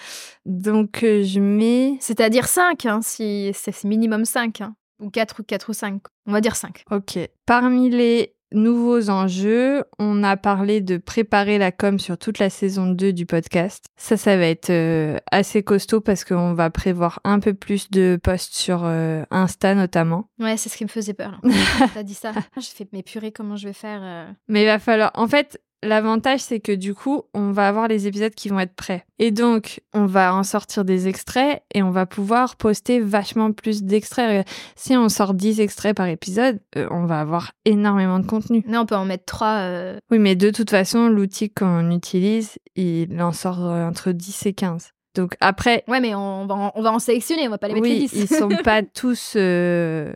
donc 0.45 1.03
euh, 1.05 1.23
je 1.23 1.41
mets... 1.41 1.97
C'est-à-dire 2.01 2.47
5, 2.49 2.85
hein, 2.87 3.01
si 3.03 3.51
c'est 3.55 3.73
c'est 3.73 3.89
minimum 3.89 4.25
5. 4.27 4.61
Hein. 4.61 4.75
Ou 5.01 5.09
4 5.11 5.41
ou 5.41 5.43
4 5.45 5.71
ou 5.71 5.73
5. 5.73 6.03
On 6.27 6.33
va 6.33 6.41
dire 6.43 6.57
5. 6.57 6.85
Ok. 6.91 7.19
Parmi 7.47 7.89
les 7.89 8.35
nouveaux 8.53 9.11
enjeux, 9.11 9.85
on 9.99 10.23
a 10.23 10.37
parlé 10.37 10.81
de 10.81 10.97
préparer 10.97 11.59
la 11.59 11.73
com 11.73 11.99
sur 11.99 12.19
toute 12.19 12.39
la 12.39 12.51
saison 12.51 12.87
2 12.87 13.13
du 13.13 13.27
podcast. 13.27 13.87
Ça, 13.97 14.17
ça 14.17 14.37
va 14.37 14.47
être 14.47 14.71
euh, 14.71 15.19
assez 15.31 15.63
costaud 15.63 16.01
parce 16.01 16.25
qu'on 16.25 16.55
va 16.55 16.71
prévoir 16.71 17.21
un 17.25 17.41
peu 17.41 17.55
plus 17.55 17.91
de 17.91 18.19
posts 18.23 18.55
sur 18.55 18.83
euh, 18.85 19.23
Insta 19.31 19.75
notamment. 19.75 20.29
Ouais, 20.39 20.57
c'est 20.57 20.69
ce 20.69 20.77
qui 20.77 20.85
me 20.85 20.89
faisait 20.89 21.15
peur. 21.15 21.41
T'as 21.95 22.03
dit 22.03 22.15
ça. 22.15 22.33
J'ai 22.57 22.63
fait, 22.63 22.89
mais 22.93 23.03
purée, 23.03 23.33
comment 23.33 23.57
je 23.57 23.69
vais 23.69 23.75
faire 23.75 24.01
euh? 24.03 24.31
Mais 24.49 24.63
il 24.63 24.67
va 24.67 24.79
falloir. 24.79 25.11
En 25.15 25.29
fait, 25.29 25.61
l'avantage, 25.83 26.41
c'est 26.41 26.61
que 26.61 26.73
du 26.73 26.95
coup, 26.95 27.23
on 27.35 27.53
va 27.53 27.69
avoir 27.69 27.89
les 27.89 28.07
épisodes 28.07 28.35
qui 28.35 28.49
vont 28.49 28.61
être 28.61 28.75
prêts. 28.75 29.05
Et 29.19 29.31
donc, 29.31 29.81
on 29.95 30.07
va 30.07 30.35
en 30.35 30.43
sortir 30.43 30.85
des 30.85 31.09
extraits 31.09 31.63
et 31.75 31.83
on 31.83 31.91
va 31.91 32.07
pouvoir 32.07 32.57
poster 32.57 33.01
vachement 33.01 33.53
plus 33.53 33.83
d'extraits. 33.83 34.47
Si 34.77 34.97
on 34.97 35.09
sort 35.09 35.35
10 35.35 35.61
extraits 35.61 35.97
par 35.97 36.07
épisode, 36.09 36.61
euh, 36.77 36.87
on 36.91 37.05
va 37.07 37.21
avoir 37.21 37.53
énormément 37.65 38.19
de 38.19 38.27
contenu. 38.27 38.63
Non, 38.67 38.81
on 38.81 38.87
peut 38.87 38.97
en 38.97 39.05
mettre 39.05 39.25
3. 39.27 39.95
Oui, 40.11 40.19
mais 40.19 40.37
de 40.37 40.51
toute 40.51 40.71
façon, 40.71 41.09
l'outil 41.09 41.51
qu'on 41.51 41.91
utilise, 41.91 42.59
il 42.77 43.21
en 43.23 43.33
sort 43.33 43.65
euh, 43.65 43.87
entre 43.89 44.13
10 44.13 44.47
et 44.47 44.53
15. 44.53 44.91
Donc 45.17 45.35
après, 45.41 45.83
Ouais, 45.89 46.01
mais 46.01 46.15
on 46.15 46.47
va, 46.47 46.55
en, 46.55 46.73
on 46.77 46.83
va 46.83 46.93
en 46.93 46.99
sélectionner, 47.01 47.49
on 47.49 47.51
va 47.51 47.59
pas 47.59 47.67
les 47.69 47.75
mettre 47.75 47.87
les 47.87 47.93
oui, 47.95 48.09
10. 48.09 48.13
ils 48.15 48.29
sont 48.29 48.49
pas 48.63 48.83
tous. 48.95 49.33
euh, 49.37 50.13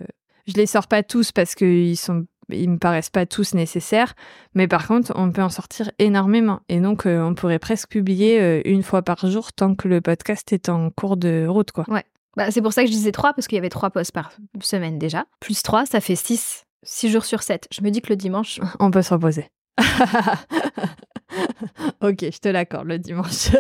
Je 0.46 0.52
les 0.54 0.66
sors 0.66 0.86
pas 0.86 1.02
tous 1.02 1.32
parce 1.32 1.54
qu'ils 1.56 1.96
sont, 1.96 2.26
ils 2.50 2.70
me 2.70 2.78
paraissent 2.78 3.10
pas 3.10 3.26
tous 3.26 3.54
nécessaires. 3.54 4.14
Mais 4.54 4.68
par 4.68 4.86
contre, 4.86 5.12
on 5.16 5.30
peut 5.30 5.42
en 5.42 5.48
sortir 5.48 5.90
énormément. 5.98 6.60
Et 6.68 6.80
donc, 6.80 7.06
euh, 7.06 7.22
on 7.22 7.34
pourrait 7.34 7.58
presque 7.58 7.88
publier 7.88 8.40
euh, 8.40 8.62
une 8.64 8.82
fois 8.82 9.02
par 9.02 9.26
jour 9.26 9.52
tant 9.52 9.74
que 9.74 9.88
le 9.88 10.00
podcast 10.00 10.52
est 10.52 10.68
en 10.68 10.90
cours 10.90 11.16
de 11.16 11.46
route, 11.46 11.72
quoi. 11.72 11.84
Bah, 12.36 12.50
c'est 12.50 12.62
pour 12.62 12.72
ça 12.72 12.82
que 12.82 12.88
je 12.88 12.92
disais 12.92 13.12
3, 13.12 13.34
parce 13.34 13.46
qu'il 13.46 13.56
y 13.56 13.58
avait 13.58 13.68
3 13.68 13.90
posts 13.90 14.12
par 14.12 14.32
semaine 14.60 14.98
déjà. 14.98 15.24
Plus 15.40 15.62
3, 15.62 15.86
ça 15.86 16.00
fait 16.00 16.16
6. 16.16 16.64
6 16.82 17.10
jours 17.10 17.24
sur 17.24 17.42
7. 17.42 17.68
Je 17.72 17.82
me 17.82 17.90
dis 17.90 18.02
que 18.02 18.10
le 18.10 18.16
dimanche. 18.16 18.60
On 18.80 18.90
peut 18.90 19.02
se 19.02 19.14
reposer. 19.14 19.46
ok, 22.00 22.18
je 22.20 22.38
te 22.38 22.48
l'accorde 22.48 22.88
le 22.88 22.98
dimanche. 22.98 23.50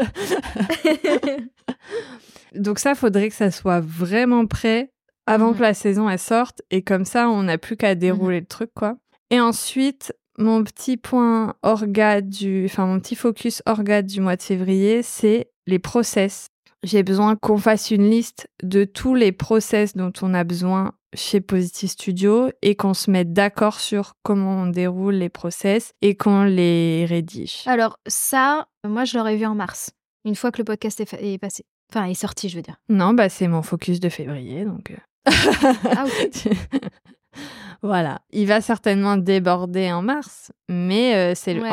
Donc 2.54 2.78
ça, 2.78 2.94
faudrait 2.94 3.30
que 3.30 3.34
ça 3.34 3.50
soit 3.50 3.80
vraiment 3.80 4.46
prêt 4.46 4.92
avant 5.26 5.50
Mhm. 5.50 5.56
que 5.56 5.62
la 5.62 5.74
saison 5.74 6.08
elle 6.08 6.18
sorte 6.18 6.62
et 6.70 6.82
comme 6.82 7.04
ça, 7.04 7.28
on 7.28 7.44
n'a 7.44 7.58
plus 7.58 7.76
qu'à 7.76 7.94
dérouler 7.94 8.40
le 8.40 8.46
truc 8.46 8.70
quoi. 8.74 8.96
Et 9.30 9.40
ensuite, 9.40 10.12
mon 10.38 10.62
petit 10.64 10.96
point 10.96 11.54
orga 11.62 12.20
du, 12.20 12.64
enfin 12.66 12.86
mon 12.86 13.00
petit 13.00 13.14
focus 13.16 13.62
orga 13.66 14.02
du 14.02 14.20
mois 14.20 14.36
de 14.36 14.42
février, 14.42 15.02
c'est 15.02 15.50
les 15.66 15.78
process. 15.78 16.48
J'ai 16.82 17.02
besoin 17.02 17.34
qu'on 17.36 17.56
fasse 17.56 17.90
une 17.90 18.10
liste 18.10 18.48
de 18.62 18.84
tous 18.84 19.14
les 19.14 19.32
process 19.32 19.96
dont 19.96 20.12
on 20.20 20.34
a 20.34 20.44
besoin 20.44 20.92
chez 21.14 21.40
Positive 21.40 21.88
Studio 21.88 22.50
et 22.60 22.74
qu'on 22.74 22.92
se 22.92 23.10
mette 23.10 23.32
d'accord 23.32 23.80
sur 23.80 24.14
comment 24.22 24.62
on 24.62 24.66
déroule 24.66 25.14
les 25.14 25.30
process 25.30 25.92
et 26.02 26.14
qu'on 26.16 26.42
les 26.44 27.06
rédige. 27.08 27.62
Alors, 27.66 27.98
ça, 28.06 28.66
moi, 28.86 29.04
je 29.04 29.16
l'aurais 29.16 29.36
vu 29.36 29.46
en 29.46 29.54
mars, 29.54 29.92
une 30.26 30.34
fois 30.34 30.50
que 30.50 30.58
le 30.58 30.64
podcast 30.64 31.00
est, 31.00 31.10
est 31.14 31.38
passé. 31.38 31.64
Enfin, 31.90 32.04
est 32.06 32.14
sorti, 32.14 32.48
je 32.50 32.56
veux 32.56 32.62
dire. 32.62 32.76
Non, 32.90 33.14
bah 33.14 33.28
c'est 33.30 33.46
mon 33.48 33.62
focus 33.62 34.00
de 34.00 34.08
février, 34.10 34.64
donc. 34.64 34.92
Ah, 35.26 36.04
voilà, 37.82 38.20
il 38.32 38.46
va 38.46 38.60
certainement 38.60 39.16
déborder 39.16 39.92
en 39.92 40.00
mars, 40.02 40.52
mais 40.68 41.14
euh, 41.14 41.32
c'est 41.34 41.58
Ouais. 41.60 41.68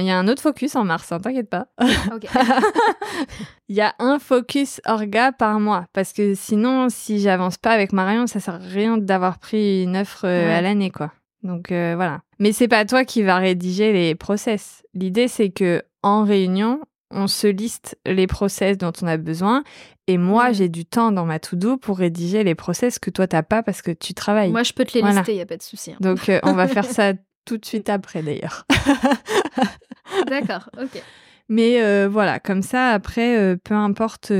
il 0.00 0.06
y 0.06 0.10
a 0.10 0.18
un 0.18 0.28
autre 0.28 0.42
focus 0.42 0.76
en 0.76 0.84
mars, 0.84 1.10
hein, 1.12 1.18
t'inquiète 1.20 1.50
pas. 1.50 1.66
Il 3.68 3.74
y 3.74 3.80
a 3.80 3.94
un 3.98 4.18
focus 4.20 4.80
orga 4.86 5.32
par 5.32 5.58
mois, 5.58 5.86
parce 5.92 6.12
que 6.12 6.34
sinon, 6.34 6.88
si 6.88 7.18
j'avance 7.18 7.56
pas 7.56 7.72
avec 7.72 7.92
Marion, 7.92 8.26
ça 8.28 8.38
sert 8.38 8.54
à 8.54 8.58
rien 8.58 8.96
d'avoir 8.96 9.38
pris 9.38 9.82
une 9.82 9.96
offre 9.96 10.24
euh, 10.26 10.46
Ouais. 10.46 10.54
à 10.54 10.60
l'année, 10.60 10.90
quoi. 10.90 11.12
Donc 11.42 11.72
euh, 11.72 11.94
voilà. 11.96 12.20
Mais 12.38 12.52
c'est 12.52 12.68
pas 12.68 12.84
toi 12.84 13.04
qui 13.04 13.22
va 13.22 13.36
rédiger 13.38 13.92
les 13.92 14.14
process. 14.14 14.82
L'idée, 14.94 15.26
c'est 15.28 15.50
que 15.50 15.82
en 16.02 16.22
réunion, 16.24 16.80
on 17.10 17.26
se 17.28 17.46
liste 17.46 17.98
les 18.06 18.26
process 18.26 18.76
dont 18.78 18.92
on 19.02 19.06
a 19.06 19.16
besoin. 19.16 19.62
Et 20.08 20.18
moi, 20.18 20.52
j'ai 20.52 20.68
du 20.68 20.84
temps 20.84 21.12
dans 21.12 21.24
ma 21.24 21.38
to-do 21.38 21.76
pour 21.76 21.98
rédiger 21.98 22.44
les 22.44 22.54
process 22.54 22.98
que 22.98 23.10
toi, 23.10 23.26
t'as 23.26 23.42
pas 23.42 23.62
parce 23.62 23.82
que 23.82 23.90
tu 23.90 24.14
travailles. 24.14 24.50
Moi, 24.50 24.62
je 24.62 24.72
peux 24.72 24.84
te 24.84 24.94
les 24.94 25.00
Voilà. 25.00 25.16
lister, 25.20 25.32
il 25.32 25.36
n'y 25.36 25.40
a 25.42 25.46
pas 25.46 25.56
de 25.56 25.62
souci. 25.62 25.92
hein. 25.92 25.96
Donc, 26.00 26.28
euh, 26.28 26.38
on 26.44 26.52
va 26.52 26.66
faire 26.68 26.84
ça 26.84 27.12
tout 27.44 27.58
de 27.58 27.64
suite 27.64 27.88
après, 27.88 28.22
d'ailleurs. 28.22 28.66
D'accord, 30.28 30.68
ok. 30.80 31.02
Mais 31.48 31.80
euh, 31.80 32.08
voilà, 32.10 32.40
comme 32.40 32.62
ça, 32.62 32.90
après, 32.90 33.36
euh, 33.38 33.56
peu 33.62 33.74
importe 33.74 34.32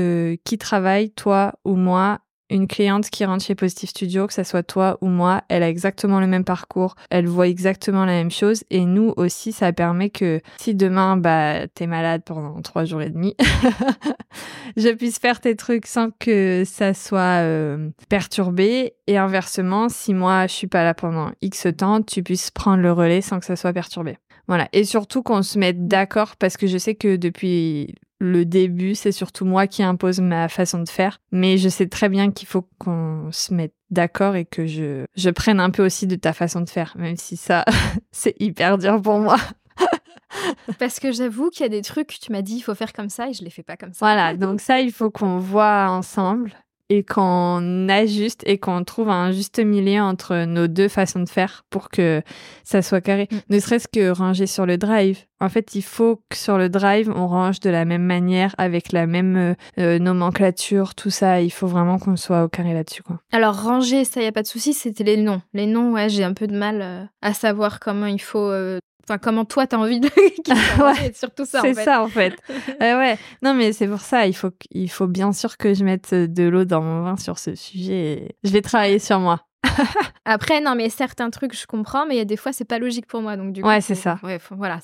qui 0.43 0.57
travaille, 0.57 1.11
toi 1.11 1.53
ou 1.63 1.75
moi, 1.75 2.19
une 2.49 2.67
cliente 2.67 3.09
qui 3.09 3.25
rentre 3.25 3.43
chez 3.43 3.55
Positive 3.55 3.89
Studio, 3.89 4.27
que 4.27 4.33
ce 4.33 4.43
soit 4.43 4.63
toi 4.63 4.97
ou 5.01 5.07
moi, 5.07 5.43
elle 5.49 5.63
a 5.63 5.69
exactement 5.69 6.19
le 6.19 6.27
même 6.27 6.43
parcours, 6.43 6.95
elle 7.09 7.27
voit 7.27 7.47
exactement 7.47 8.05
la 8.05 8.13
même 8.13 8.31
chose. 8.31 8.63
Et 8.69 8.85
nous 8.85 9.13
aussi, 9.17 9.51
ça 9.51 9.73
permet 9.73 10.09
que 10.09 10.41
si 10.57 10.75
demain, 10.75 11.17
bah, 11.17 11.67
t'es 11.67 11.87
malade 11.87 12.21
pendant 12.25 12.61
trois 12.61 12.85
jours 12.85 13.01
et 13.01 13.09
demi, 13.09 13.35
je 14.77 14.89
puisse 14.89 15.19
faire 15.19 15.41
tes 15.41 15.55
trucs 15.55 15.87
sans 15.87 16.09
que 16.11 16.63
ça 16.65 16.93
soit 16.93 17.41
euh, 17.41 17.89
perturbé. 18.09 18.93
Et 19.07 19.17
inversement, 19.17 19.89
si 19.89 20.13
moi, 20.13 20.47
je 20.47 20.53
suis 20.53 20.67
pas 20.67 20.83
là 20.83 20.93
pendant 20.93 21.31
X 21.41 21.67
temps, 21.77 22.01
tu 22.01 22.23
puisses 22.23 22.51
prendre 22.51 22.81
le 22.81 22.91
relais 22.91 23.21
sans 23.21 23.39
que 23.39 23.45
ça 23.45 23.55
soit 23.55 23.73
perturbé. 23.73 24.17
Voilà. 24.47 24.69
Et 24.71 24.85
surtout 24.85 25.23
qu'on 25.23 25.43
se 25.43 25.59
mette 25.59 25.87
d'accord 25.87 26.37
parce 26.37 26.57
que 26.57 26.67
je 26.67 26.77
sais 26.77 26.95
que 26.95 27.17
depuis 27.17 27.95
le 28.19 28.45
début, 28.45 28.95
c'est 28.95 29.11
surtout 29.11 29.45
moi 29.45 29.67
qui 29.67 29.83
impose 29.83 30.19
ma 30.19 30.49
façon 30.49 30.81
de 30.81 30.89
faire. 30.89 31.19
Mais 31.31 31.57
je 31.57 31.69
sais 31.69 31.87
très 31.87 32.09
bien 32.09 32.31
qu'il 32.31 32.47
faut 32.47 32.67
qu'on 32.79 33.29
se 33.31 33.53
mette 33.53 33.73
d'accord 33.89 34.35
et 34.35 34.45
que 34.45 34.65
je, 34.65 35.05
je 35.15 35.29
prenne 35.29 35.59
un 35.59 35.69
peu 35.69 35.85
aussi 35.85 36.07
de 36.07 36.15
ta 36.15 36.33
façon 36.33 36.61
de 36.61 36.69
faire, 36.69 36.93
même 36.97 37.15
si 37.15 37.37
ça, 37.37 37.63
c'est 38.11 38.35
hyper 38.39 38.77
dur 38.77 39.01
pour 39.01 39.19
moi. 39.19 39.37
Parce 40.79 40.99
que 40.99 41.11
j'avoue 41.11 41.49
qu'il 41.49 41.61
y 41.61 41.65
a 41.65 41.69
des 41.69 41.81
trucs, 41.81 42.19
tu 42.19 42.31
m'as 42.31 42.41
dit, 42.41 42.55
il 42.55 42.61
faut 42.61 42.75
faire 42.75 42.93
comme 42.93 43.09
ça 43.09 43.29
et 43.29 43.33
je 43.33 43.43
les 43.43 43.49
fais 43.49 43.63
pas 43.63 43.77
comme 43.77 43.93
ça. 43.93 44.05
Voilà. 44.05 44.35
Donc 44.35 44.61
ça, 44.61 44.79
il 44.79 44.91
faut 44.91 45.09
qu'on 45.09 45.37
voit 45.39 45.87
ensemble 45.89 46.53
et 46.89 47.03
qu'on 47.03 47.87
ajuste 47.89 48.43
et 48.45 48.57
qu'on 48.57 48.83
trouve 48.83 49.09
un 49.09 49.31
juste 49.31 49.59
milieu 49.59 50.01
entre 50.01 50.45
nos 50.45 50.67
deux 50.67 50.87
façons 50.87 51.19
de 51.21 51.29
faire 51.29 51.65
pour 51.69 51.89
que 51.89 52.21
ça 52.63 52.81
soit 52.81 53.01
carré. 53.01 53.27
Mm. 53.31 53.35
Ne 53.49 53.59
serait-ce 53.59 53.87
que 53.87 54.09
ranger 54.09 54.47
sur 54.47 54.65
le 54.65 54.77
drive. 54.77 55.19
En 55.39 55.49
fait, 55.49 55.75
il 55.75 55.83
faut 55.83 56.21
que 56.29 56.37
sur 56.37 56.57
le 56.57 56.69
drive, 56.69 57.11
on 57.15 57.27
range 57.27 57.59
de 57.59 57.69
la 57.69 57.85
même 57.85 58.03
manière, 58.03 58.55
avec 58.57 58.91
la 58.91 59.05
même 59.05 59.37
euh, 59.37 59.53
euh, 59.79 59.99
nomenclature, 59.99 60.95
tout 60.95 61.11
ça. 61.11 61.41
Il 61.41 61.51
faut 61.51 61.67
vraiment 61.67 61.99
qu'on 61.99 62.15
soit 62.15 62.43
au 62.43 62.47
carré 62.47 62.73
là-dessus, 62.73 63.03
quoi. 63.03 63.19
Alors, 63.31 63.61
ranger, 63.61 64.03
ça, 64.03 64.19
il 64.19 64.23
n'y 64.23 64.29
a 64.29 64.31
pas 64.31 64.41
de 64.41 64.47
souci, 64.47 64.73
c'était 64.73 65.03
les 65.03 65.17
noms. 65.17 65.41
Les 65.53 65.67
noms, 65.67 65.93
ouais, 65.93 66.09
j'ai 66.09 66.23
un 66.23 66.33
peu 66.33 66.47
de 66.47 66.57
mal 66.57 66.81
euh, 66.81 67.03
à 67.21 67.33
savoir 67.33 67.79
comment 67.79 68.07
il 68.07 68.21
faut. 68.21 68.49
euh, 68.49 68.79
Enfin, 69.09 69.17
comment 69.19 69.45
toi, 69.45 69.65
t'as 69.67 69.77
envie 69.77 69.99
de. 69.99 70.09
Ouais, 70.83 71.13
surtout 71.13 71.45
ça, 71.45 71.59
en 71.59 71.61
c'est 71.61 71.73
fait. 71.73 71.83
ça, 71.85 72.01
en 72.03 72.07
fait. 72.07 72.33
Euh, 72.81 72.97
ouais. 72.99 73.17
Non, 73.41 73.53
mais 73.53 73.71
c'est 73.73 73.87
pour 73.87 74.01
ça. 74.01 74.27
Il 74.27 74.33
faut, 74.35 74.51
il 74.71 74.89
faut 74.89 75.07
bien 75.07 75.31
sûr 75.33 75.57
que 75.57 75.73
je 75.73 75.83
mette 75.83 76.13
de 76.13 76.43
l'eau 76.43 76.65
dans 76.65 76.81
mon 76.81 77.01
vin 77.03 77.15
sur 77.17 77.39
ce 77.39 77.55
sujet. 77.55 77.93
et 78.13 78.35
Je 78.43 78.51
vais 78.51 78.61
travailler 78.61 78.99
sur 78.99 79.19
moi. 79.19 79.41
Après, 80.25 80.59
non, 80.61 80.75
mais 80.75 80.89
certains 80.89 81.29
trucs, 81.29 81.55
je 81.57 81.65
comprends, 81.65 82.05
mais 82.05 82.15
il 82.15 82.17
y 82.17 82.21
a 82.21 82.25
des 82.25 82.37
fois, 82.37 82.51
c'est 82.53 82.65
pas 82.65 82.79
logique 82.79 83.07
pour 83.07 83.21
moi. 83.21 83.37
Donc, 83.37 83.53
du 83.53 83.61
coup, 83.61 83.67
Ouais, 83.67 83.81
c'est 83.81 83.95
ça. 83.95 84.19
Ouais, 84.23 84.39
faut- 84.39 84.55
voilà. 84.55 84.79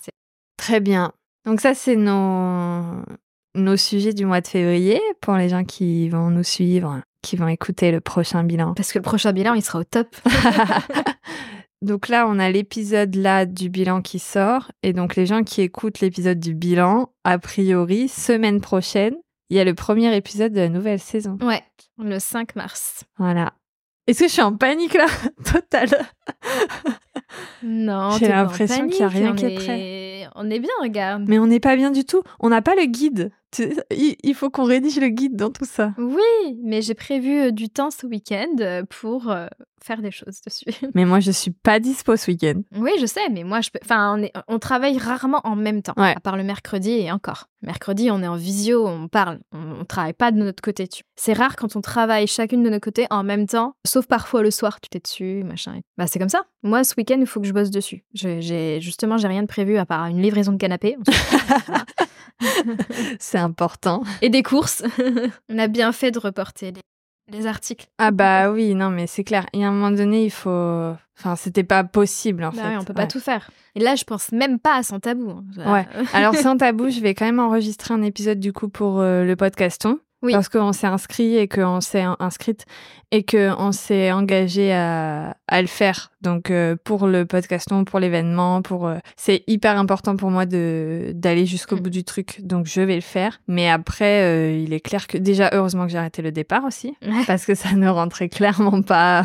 Très 0.57 0.79
bien. 0.79 1.11
Donc 1.45 1.59
ça, 1.59 1.73
c'est 1.75 1.97
nos, 1.97 2.81
nos 3.55 3.75
sujets 3.77 4.13
du 4.13 4.25
mois 4.25 4.39
de 4.41 4.47
février 4.47 5.01
pour 5.21 5.35
les 5.35 5.49
gens 5.49 5.65
qui 5.65 6.07
vont 6.09 6.29
nous 6.29 6.43
suivre, 6.43 7.01
qui 7.21 7.35
vont 7.35 7.49
écouter 7.49 7.91
le 7.91 7.99
prochain 7.99 8.43
bilan. 8.45 8.73
Parce 8.73 8.91
que 8.93 8.99
le 8.99 9.03
prochain 9.03 9.33
bilan, 9.33 9.53
il 9.53 9.61
sera 9.61 9.79
au 9.79 9.83
top. 9.83 10.07
Donc 11.83 12.07
là, 12.07 12.27
on 12.27 12.39
a 12.39 12.49
l'épisode 12.49 13.15
là 13.15 13.45
du 13.45 13.69
bilan 13.69 14.01
qui 14.01 14.19
sort. 14.19 14.71
Et 14.83 14.93
donc 14.93 15.15
les 15.15 15.25
gens 15.25 15.43
qui 15.43 15.61
écoutent 15.61 15.99
l'épisode 15.99 16.39
du 16.39 16.53
bilan, 16.55 17.09
a 17.23 17.37
priori, 17.39 18.07
semaine 18.07 18.61
prochaine, 18.61 19.15
il 19.49 19.57
y 19.57 19.59
a 19.59 19.63
le 19.65 19.73
premier 19.75 20.15
épisode 20.15 20.53
de 20.53 20.59
la 20.61 20.69
nouvelle 20.69 20.99
saison. 20.99 21.37
ouais, 21.41 21.61
le 21.97 22.17
5 22.19 22.55
mars. 22.55 23.03
Voilà. 23.17 23.53
Est-ce 24.07 24.19
que 24.19 24.27
je 24.27 24.33
suis 24.33 24.41
en 24.41 24.55
panique 24.57 24.95
là? 24.95 25.05
Totale. 25.45 26.05
Non, 27.63 28.11
J'ai 28.19 28.27
l'impression 28.27 28.87
qu'il 28.87 28.99
y 28.99 29.03
a 29.03 29.07
rien 29.07 29.33
qui 29.35 29.45
est 29.45 29.53
est- 29.53 29.55
prêt. 29.55 30.29
On 30.35 30.49
est 30.49 30.59
bien, 30.59 30.71
regarde. 30.81 31.25
Mais 31.27 31.37
on 31.39 31.47
n'est 31.47 31.59
pas 31.59 31.75
bien 31.75 31.91
du 31.91 32.03
tout. 32.05 32.21
On 32.39 32.49
n'a 32.49 32.61
pas 32.61 32.75
le 32.75 32.85
guide. 32.85 33.31
Il 33.91 34.33
faut 34.33 34.49
qu'on 34.49 34.63
rédige 34.63 34.99
le 34.99 35.09
guide 35.09 35.35
dans 35.35 35.51
tout 35.51 35.65
ça. 35.65 35.93
Oui, 35.97 36.57
mais 36.63 36.81
j'ai 36.81 36.95
prévu 36.95 37.39
euh, 37.39 37.51
du 37.51 37.69
temps 37.69 37.91
ce 37.91 38.07
week-end 38.07 38.47
euh, 38.59 38.83
pour 38.89 39.29
euh, 39.29 39.45
faire 39.83 40.01
des 40.01 40.11
choses 40.11 40.39
dessus. 40.45 40.65
Mais 40.95 41.05
moi, 41.05 41.19
je 41.19 41.31
suis 41.31 41.51
pas 41.51 41.79
dispo 41.79 42.15
ce 42.15 42.31
week-end. 42.31 42.61
oui, 42.77 42.91
je 42.99 43.05
sais, 43.05 43.27
mais 43.29 43.43
moi, 43.43 43.59
je 43.61 43.69
peux... 43.69 43.79
enfin, 43.83 44.17
on, 44.17 44.23
est... 44.23 44.31
on 44.47 44.57
travaille 44.59 44.97
rarement 44.97 45.41
en 45.43 45.55
même 45.55 45.81
temps, 45.81 45.93
Ouais. 45.97 46.13
à 46.15 46.19
part 46.19 46.37
le 46.37 46.43
mercredi 46.43 46.91
et 46.91 47.11
encore. 47.11 47.49
Mercredi, 47.61 48.09
on 48.11 48.21
est 48.23 48.27
en 48.27 48.35
visio, 48.35 48.87
on 48.87 49.07
parle, 49.07 49.39
on, 49.51 49.81
on 49.81 49.85
travaille 49.85 50.13
pas 50.13 50.31
de 50.31 50.37
notre 50.37 50.61
côté. 50.61 50.87
Tu... 50.87 51.03
C'est 51.15 51.33
rare 51.33 51.55
quand 51.55 51.75
on 51.75 51.81
travaille 51.81 52.27
chacune 52.27 52.63
de 52.63 52.69
notre 52.69 52.83
côté 52.83 53.07
en 53.09 53.23
même 53.23 53.45
temps, 53.45 53.75
sauf 53.85 54.05
parfois 54.07 54.41
le 54.41 54.51
soir, 54.51 54.79
tu 54.81 54.89
t'es 54.89 54.99
dessus, 54.99 55.43
machin. 55.43 55.79
Bah, 55.97 56.07
c'est 56.07 56.19
comme 56.19 56.29
ça. 56.29 56.43
Moi, 56.63 56.83
ce 56.83 56.93
week-end, 56.97 57.17
il 57.19 57.27
faut 57.27 57.41
que 57.41 57.47
je 57.47 57.53
bosse 57.53 57.69
dessus. 57.71 58.03
J'ai 58.13 58.79
justement, 58.81 59.17
j'ai 59.17 59.27
rien 59.27 59.41
de 59.43 59.47
prévu 59.47 59.77
à 59.77 59.85
part 59.85 60.05
une 60.07 60.21
livraison 60.21 60.51
de 60.53 60.57
canapé. 60.57 60.97
C'est 63.19 63.37
important. 63.37 64.03
et 64.21 64.29
des 64.29 64.43
courses. 64.43 64.83
on 65.49 65.57
a 65.57 65.67
bien 65.67 65.91
fait 65.91 66.11
de 66.11 66.19
reporter 66.19 66.71
les, 66.71 66.81
les 67.31 67.47
articles. 67.47 67.87
Ah 67.97 68.11
bah 68.11 68.51
oui, 68.51 68.73
non, 68.75 68.89
mais 68.89 69.07
c'est 69.07 69.23
clair. 69.23 69.45
Il 69.53 69.61
y 69.61 69.63
a 69.63 69.67
un 69.69 69.71
moment 69.71 69.91
donné, 69.91 70.25
il 70.25 70.31
faut... 70.31 70.93
Enfin, 71.19 71.35
c'était 71.35 71.63
pas 71.63 71.83
possible, 71.83 72.43
en 72.43 72.49
Bah 72.49 72.63
fait. 72.63 72.67
oui, 72.69 72.77
on 72.79 72.83
peut 72.83 72.93
pas 72.93 73.03
Ouais. 73.03 73.07
tout 73.07 73.19
faire. 73.19 73.49
Et 73.75 73.79
là, 73.79 73.95
je 73.95 74.03
pense 74.03 74.31
même 74.31 74.59
pas 74.59 74.75
à 74.77 74.83
Sans 74.83 74.99
Tabou. 74.99 75.29
hein. 75.29 75.71
Ouais. 75.71 75.85
Alors, 76.13 76.35
sans 76.35 76.57
tabou, 76.57 76.89
je 76.89 76.99
vais 77.01 77.13
quand 77.13 77.25
même 77.25 77.39
enregistrer 77.39 77.93
un 77.93 78.01
épisode, 78.01 78.39
du 78.39 78.51
coup, 78.51 78.67
pour 78.67 78.99
euh, 78.99 79.23
le 79.23 79.35
podcaston. 79.35 79.99
Oui. 80.23 80.31
Parce 80.33 80.49
qu'on 80.49 80.71
s'est 80.73 80.87
inscrit 80.87 81.35
et 81.37 81.47
qu'on 81.47 81.81
s'est 81.81 82.05
inscrite 82.19 82.65
et 83.11 83.23
qu'on 83.23 83.71
s'est 83.73 84.11
engagé 84.11 84.73
à, 84.73 85.35
à 85.47 85.61
le 85.61 85.67
faire. 85.67 86.11
Donc, 86.21 86.49
euh, 86.49 86.75
pour 86.83 87.05
le 87.07 87.25
podcaston, 87.25 87.83
pour 87.83 87.99
l'événement, 87.99 88.61
pour... 88.63 88.87
euh, 88.87 88.97
c'est 89.17 89.43
hyper 89.47 89.77
important 89.77 90.15
pour 90.15 90.31
moi 90.31 90.45
de 90.47 91.11
d'aller 91.13 91.45
jusqu'au 91.45 91.75
Mm. 91.75 91.79
bout 91.81 91.89
du 91.89 92.03
truc. 92.03 92.41
Donc, 92.41 92.65
je 92.65 92.81
vais 92.81 92.95
le 92.95 93.01
faire. 93.01 93.39
Mais 93.47 93.69
après, 93.69 94.23
euh, 94.23 94.57
il 94.57 94.73
est 94.73 94.79
clair 94.79 95.05
que... 95.07 95.17
Déjà, 95.17 95.49
heureusement 95.53 95.85
que 95.85 95.91
j'ai 95.91 95.97
arrêté 95.99 96.21
le 96.21 96.31
départ 96.31 96.63
aussi. 96.63 96.95
Ouais. 97.05 97.23
parce 97.27 97.45
que 97.45 97.53
ça 97.53 97.73
ne 97.73 97.87
rentrait 97.89 98.29
clairement 98.29 98.81
pas 98.81 99.23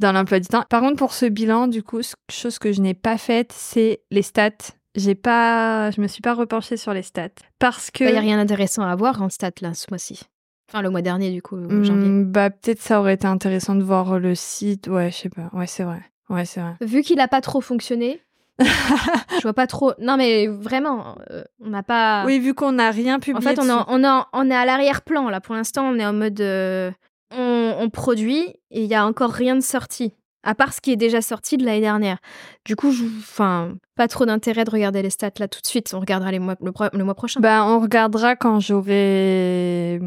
dans 0.00 0.12
l'emploi 0.12 0.40
du 0.40 0.48
temps. 0.48 0.64
Par 0.68 0.80
contre, 0.80 0.96
pour 0.96 1.12
ce 1.12 1.26
bilan, 1.26 1.68
du 1.68 1.82
coup, 1.82 2.00
chose 2.32 2.58
que 2.58 2.72
je 2.72 2.80
n'ai 2.80 2.94
pas 2.94 3.18
faite, 3.18 3.52
c'est 3.54 4.00
les 4.10 4.22
stats. 4.22 4.50
J'ai 4.96 5.14
pas, 5.14 5.90
je 5.92 6.00
me 6.00 6.08
suis 6.08 6.20
pas 6.20 6.34
repenchée 6.34 6.76
sur 6.76 6.92
les 6.92 7.02
stats 7.02 7.28
parce 7.58 7.90
que 7.90 8.04
Il 8.04 8.10
n'y 8.10 8.16
a 8.16 8.20
rien 8.20 8.36
d'intéressant 8.38 8.82
à 8.82 8.94
voir 8.96 9.22
en 9.22 9.28
stats 9.28 9.50
là 9.60 9.72
ce 9.74 9.86
mois-ci. 9.90 10.20
Enfin, 10.68 10.82
le 10.82 10.90
mois 10.90 11.02
dernier, 11.02 11.30
du 11.30 11.42
coup, 11.42 11.56
janvier. 11.82 12.08
Hmm, 12.08 12.24
bah 12.30 12.50
peut-être 12.50 12.80
ça 12.80 13.00
aurait 13.00 13.14
été 13.14 13.26
intéressant 13.26 13.74
de 13.74 13.82
voir 13.82 14.18
le 14.20 14.34
site. 14.34 14.86
Ouais, 14.88 15.10
je 15.10 15.16
sais 15.16 15.28
pas. 15.28 15.48
Ouais, 15.52 15.66
c'est 15.66 15.82
vrai. 15.84 16.00
Ouais, 16.28 16.44
c'est 16.44 16.60
vrai. 16.60 16.74
Vu 16.80 17.02
qu'il 17.02 17.18
a 17.20 17.26
pas 17.28 17.40
trop 17.40 17.60
fonctionné, 17.60 18.20
je 18.60 19.42
vois 19.42 19.52
pas 19.52 19.66
trop. 19.66 19.92
Non, 19.98 20.16
mais 20.16 20.46
vraiment, 20.46 21.16
euh, 21.30 21.42
on 21.60 21.70
n'a 21.70 21.82
pas. 21.82 22.24
Oui, 22.24 22.38
vu 22.38 22.54
qu'on 22.54 22.72
n'a 22.72 22.90
rien 22.90 23.18
publié. 23.18 23.36
en 23.48 23.54
fait, 23.54 23.60
on, 23.60 23.68
est 24.04 24.22
on 24.32 24.50
est 24.50 24.54
à 24.54 24.64
l'arrière-plan 24.64 25.28
là. 25.28 25.40
Pour 25.40 25.54
l'instant, 25.56 25.84
on 25.88 25.98
est 25.98 26.06
en 26.06 26.12
mode. 26.12 26.40
euh, 26.40 26.90
on, 27.36 27.74
on 27.78 27.90
produit 27.90 28.42
et 28.70 28.82
il 28.82 28.86
y 28.86 28.94
a 28.94 29.06
encore 29.06 29.30
rien 29.30 29.54
de 29.56 29.60
sorti. 29.60 30.14
À 30.42 30.54
part 30.54 30.72
ce 30.72 30.80
qui 30.80 30.90
est 30.92 30.96
déjà 30.96 31.20
sorti 31.20 31.56
de 31.58 31.64
l'année 31.66 31.80
dernière. 31.82 32.16
Du 32.64 32.74
coup, 32.76 32.92
je, 32.92 33.04
enfin, 33.04 33.74
pas 33.94 34.08
trop 34.08 34.24
d'intérêt 34.24 34.64
de 34.64 34.70
regarder 34.70 35.02
les 35.02 35.10
stats 35.10 35.30
là 35.38 35.48
tout 35.48 35.60
de 35.60 35.66
suite. 35.66 35.92
On 35.94 36.00
regardera 36.00 36.30
les 36.32 36.38
mois, 36.38 36.56
le, 36.62 36.72
pro- 36.72 36.86
le 36.92 37.04
mois 37.04 37.14
prochain. 37.14 37.40
Bah, 37.40 37.64
on 37.66 37.78
regardera 37.80 38.36
quand 38.36 38.58
j'aurai 38.60 40.00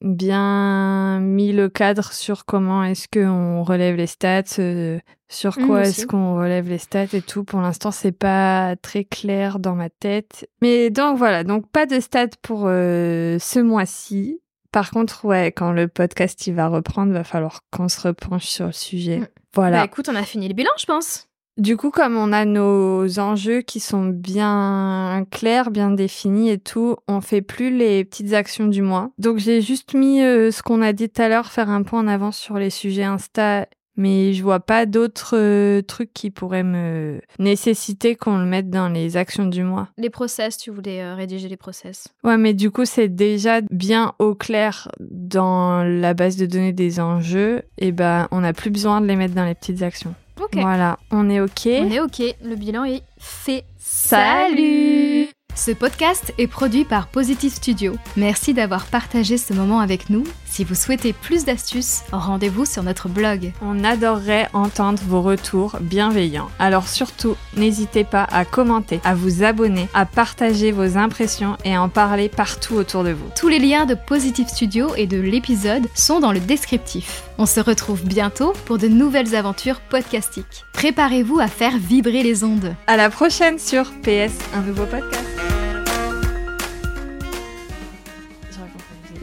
bien 0.00 1.20
mis 1.20 1.52
le 1.52 1.68
cadre 1.68 2.12
sur 2.12 2.44
comment 2.44 2.82
est-ce 2.84 3.06
qu'on 3.08 3.62
relève 3.62 3.96
les 3.96 4.06
stats, 4.08 4.42
euh, 4.58 4.98
sur 5.28 5.58
Mm, 5.58 5.66
quoi 5.66 5.82
est-ce 5.82 6.06
qu'on 6.06 6.36
relève 6.36 6.68
les 6.68 6.78
stats 6.78 7.04
et 7.12 7.22
tout. 7.22 7.44
Pour 7.44 7.60
l'instant, 7.60 7.90
c'est 7.92 8.12
pas 8.12 8.74
très 8.76 9.04
clair 9.04 9.58
dans 9.60 9.74
ma 9.76 9.90
tête. 9.90 10.48
Mais 10.60 10.90
donc 10.90 11.18
voilà, 11.18 11.44
donc 11.44 11.68
pas 11.70 11.86
de 11.86 12.00
stats 12.00 12.26
pour 12.42 12.64
euh, 12.66 13.38
ce 13.38 13.60
mois-ci. 13.60 14.40
Par 14.72 14.90
contre, 14.90 15.24
ouais, 15.24 15.52
quand 15.52 15.70
le 15.72 15.86
podcast 15.86 16.46
il 16.46 16.54
va 16.54 16.66
reprendre, 16.68 17.12
va 17.12 17.24
falloir 17.24 17.60
qu'on 17.70 17.88
se 17.88 18.00
repenche 18.08 18.46
sur 18.46 18.66
le 18.66 18.72
sujet. 18.72 19.18
Mm. 19.20 19.26
Voilà. 19.54 19.78
Bah 19.78 19.84
écoute, 19.84 20.08
on 20.08 20.14
a 20.14 20.22
fini 20.22 20.48
le 20.48 20.54
bilan, 20.54 20.70
je 20.78 20.86
pense. 20.86 21.28
Du 21.58 21.76
coup, 21.76 21.90
comme 21.90 22.16
on 22.16 22.32
a 22.32 22.46
nos 22.46 23.18
enjeux 23.18 23.60
qui 23.60 23.78
sont 23.78 24.06
bien 24.06 25.26
clairs, 25.30 25.70
bien 25.70 25.90
définis 25.90 26.48
et 26.48 26.58
tout, 26.58 26.96
on 27.08 27.20
fait 27.20 27.42
plus 27.42 27.76
les 27.76 28.06
petites 28.06 28.32
actions 28.32 28.66
du 28.66 28.80
mois. 28.80 29.10
Donc 29.18 29.36
j'ai 29.36 29.60
juste 29.60 29.92
mis 29.92 30.22
euh, 30.22 30.50
ce 30.50 30.62
qu'on 30.62 30.80
a 30.80 30.94
dit 30.94 31.10
tout 31.10 31.20
à 31.20 31.28
l'heure, 31.28 31.52
faire 31.52 31.68
un 31.68 31.82
point 31.82 32.00
en 32.00 32.08
avance 32.08 32.38
sur 32.38 32.56
les 32.56 32.70
sujets 32.70 33.04
Insta, 33.04 33.66
mais 33.96 34.32
je 34.32 34.42
vois 34.42 34.60
pas 34.60 34.86
d'autres 34.86 35.36
euh, 35.36 35.82
trucs 35.82 36.12
qui 36.12 36.30
pourraient 36.30 36.62
me 36.62 37.20
nécessiter 37.38 38.16
qu'on 38.16 38.38
le 38.38 38.46
mette 38.46 38.70
dans 38.70 38.88
les 38.88 39.16
actions 39.16 39.46
du 39.46 39.62
mois. 39.62 39.88
Les 39.98 40.10
process, 40.10 40.56
tu 40.56 40.70
voulais 40.70 41.02
euh, 41.02 41.14
rédiger 41.14 41.48
les 41.48 41.56
process. 41.56 42.08
Ouais, 42.24 42.36
mais 42.38 42.54
du 42.54 42.70
coup, 42.70 42.84
c'est 42.84 43.08
déjà 43.08 43.60
bien 43.70 44.14
au 44.18 44.34
clair 44.34 44.90
dans 45.00 45.82
la 45.82 46.14
base 46.14 46.36
de 46.36 46.46
données 46.46 46.72
des 46.72 47.00
enjeux, 47.00 47.62
et 47.78 47.92
ben 47.92 48.28
on 48.30 48.40
n'a 48.40 48.52
plus 48.52 48.70
besoin 48.70 49.00
de 49.00 49.06
les 49.06 49.16
mettre 49.16 49.34
dans 49.34 49.44
les 49.44 49.54
petites 49.54 49.82
actions. 49.82 50.14
Ok. 50.40 50.54
Voilà, 50.54 50.98
on 51.10 51.28
est 51.28 51.40
ok. 51.40 51.66
On 51.66 51.90
est 51.90 52.00
ok, 52.00 52.22
le 52.42 52.56
bilan 52.56 52.84
est 52.84 53.02
fait. 53.18 53.64
Salut 53.78 55.28
Ce 55.54 55.70
podcast 55.70 56.32
est 56.38 56.46
produit 56.46 56.84
par 56.84 57.08
Positive 57.08 57.52
Studio. 57.52 57.94
Merci 58.16 58.54
d'avoir 58.54 58.86
partagé 58.86 59.36
ce 59.36 59.52
moment 59.52 59.80
avec 59.80 60.08
nous. 60.08 60.24
Si 60.52 60.64
vous 60.64 60.74
souhaitez 60.74 61.14
plus 61.14 61.46
d'astuces, 61.46 62.02
rendez-vous 62.12 62.66
sur 62.66 62.82
notre 62.82 63.08
blog. 63.08 63.52
On 63.62 63.84
adorerait 63.84 64.50
entendre 64.52 65.00
vos 65.08 65.22
retours 65.22 65.78
bienveillants. 65.80 66.50
Alors 66.58 66.88
surtout, 66.88 67.36
n'hésitez 67.56 68.04
pas 68.04 68.24
à 68.24 68.44
commenter, 68.44 69.00
à 69.02 69.14
vous 69.14 69.44
abonner, 69.44 69.88
à 69.94 70.04
partager 70.04 70.70
vos 70.70 70.98
impressions 70.98 71.56
et 71.64 71.74
à 71.74 71.80
en 71.80 71.88
parler 71.88 72.28
partout 72.28 72.74
autour 72.74 73.02
de 73.02 73.12
vous. 73.12 73.30
Tous 73.34 73.48
les 73.48 73.60
liens 73.60 73.86
de 73.86 73.94
Positive 73.94 74.46
Studio 74.46 74.94
et 74.94 75.06
de 75.06 75.18
l'épisode 75.18 75.88
sont 75.94 76.20
dans 76.20 76.32
le 76.32 76.40
descriptif. 76.40 77.22
On 77.38 77.46
se 77.46 77.60
retrouve 77.60 78.04
bientôt 78.04 78.52
pour 78.66 78.76
de 78.76 78.88
nouvelles 78.88 79.34
aventures 79.34 79.80
podcastiques. 79.80 80.66
Préparez-vous 80.74 81.40
à 81.40 81.48
faire 81.48 81.78
vibrer 81.78 82.22
les 82.22 82.44
ondes. 82.44 82.76
À 82.86 82.98
la 82.98 83.08
prochaine 83.08 83.58
sur 83.58 83.90
PS, 84.02 84.34
un 84.54 84.60
nouveau 84.60 84.84
podcast. 84.84 85.30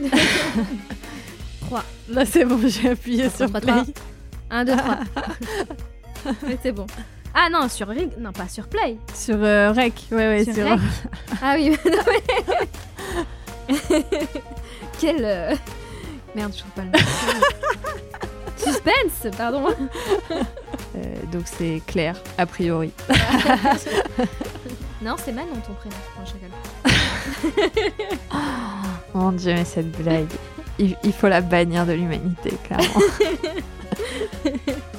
Je 1.70 1.74
raconte. 1.74 1.84
3. 2.06 2.14
Là 2.14 2.26
c'est 2.26 2.44
bon, 2.44 2.58
j'ai 2.66 2.90
appuyé 2.90 3.28
sur 3.30 3.48
Trois, 3.48 3.60
play. 3.60 3.72
trois. 3.72 3.84
1, 4.50 4.64
2, 4.64 4.76
3. 4.76 4.98
C'est 6.62 6.72
bon. 6.72 6.86
Ah 7.32 7.48
non, 7.50 7.68
sur 7.68 7.86
Rig... 7.88 8.10
Non, 8.18 8.32
pas 8.32 8.48
sur 8.48 8.66
Play. 8.66 8.96
Sur 9.14 9.36
euh, 9.38 9.70
Rec, 9.70 9.94
ouais 10.10 10.16
ouais, 10.16 10.44
Sur 10.44 10.54
sur, 10.54 10.68
Rec. 10.68 10.80
Ah 11.42 11.54
oui, 11.56 11.70
non 11.84 12.02
mais... 13.68 13.76
Quel... 15.00 15.24
euh, 15.24 15.54
Merde, 16.34 16.52
je 16.52 16.58
trouve 16.58 16.72
pas 16.72 16.82
le 16.82 16.88
nom. 16.90 16.98
Suspense, 18.56 19.36
pardon. 19.36 19.64
Euh, 20.96 21.14
donc 21.32 21.42
c'est 21.46 21.80
Claire 21.86 22.16
a 22.36 22.46
priori. 22.46 22.92
Non, 25.00 25.14
c'est 25.24 25.32
Manon 25.32 25.54
ton 25.66 25.72
prénom. 25.74 25.96
Non, 26.18 26.24
je 26.26 26.32
rigole. 26.34 26.50
Mon 29.14 29.32
dieu, 29.32 29.54
mais 29.54 29.64
cette 29.64 29.90
blague, 29.92 30.28
il, 30.80 31.12
faut 31.12 31.28
la 31.28 31.40
bannir 31.40 31.86
de 31.86 31.92
l'humanité 31.92 32.52
clairement. 32.64 33.00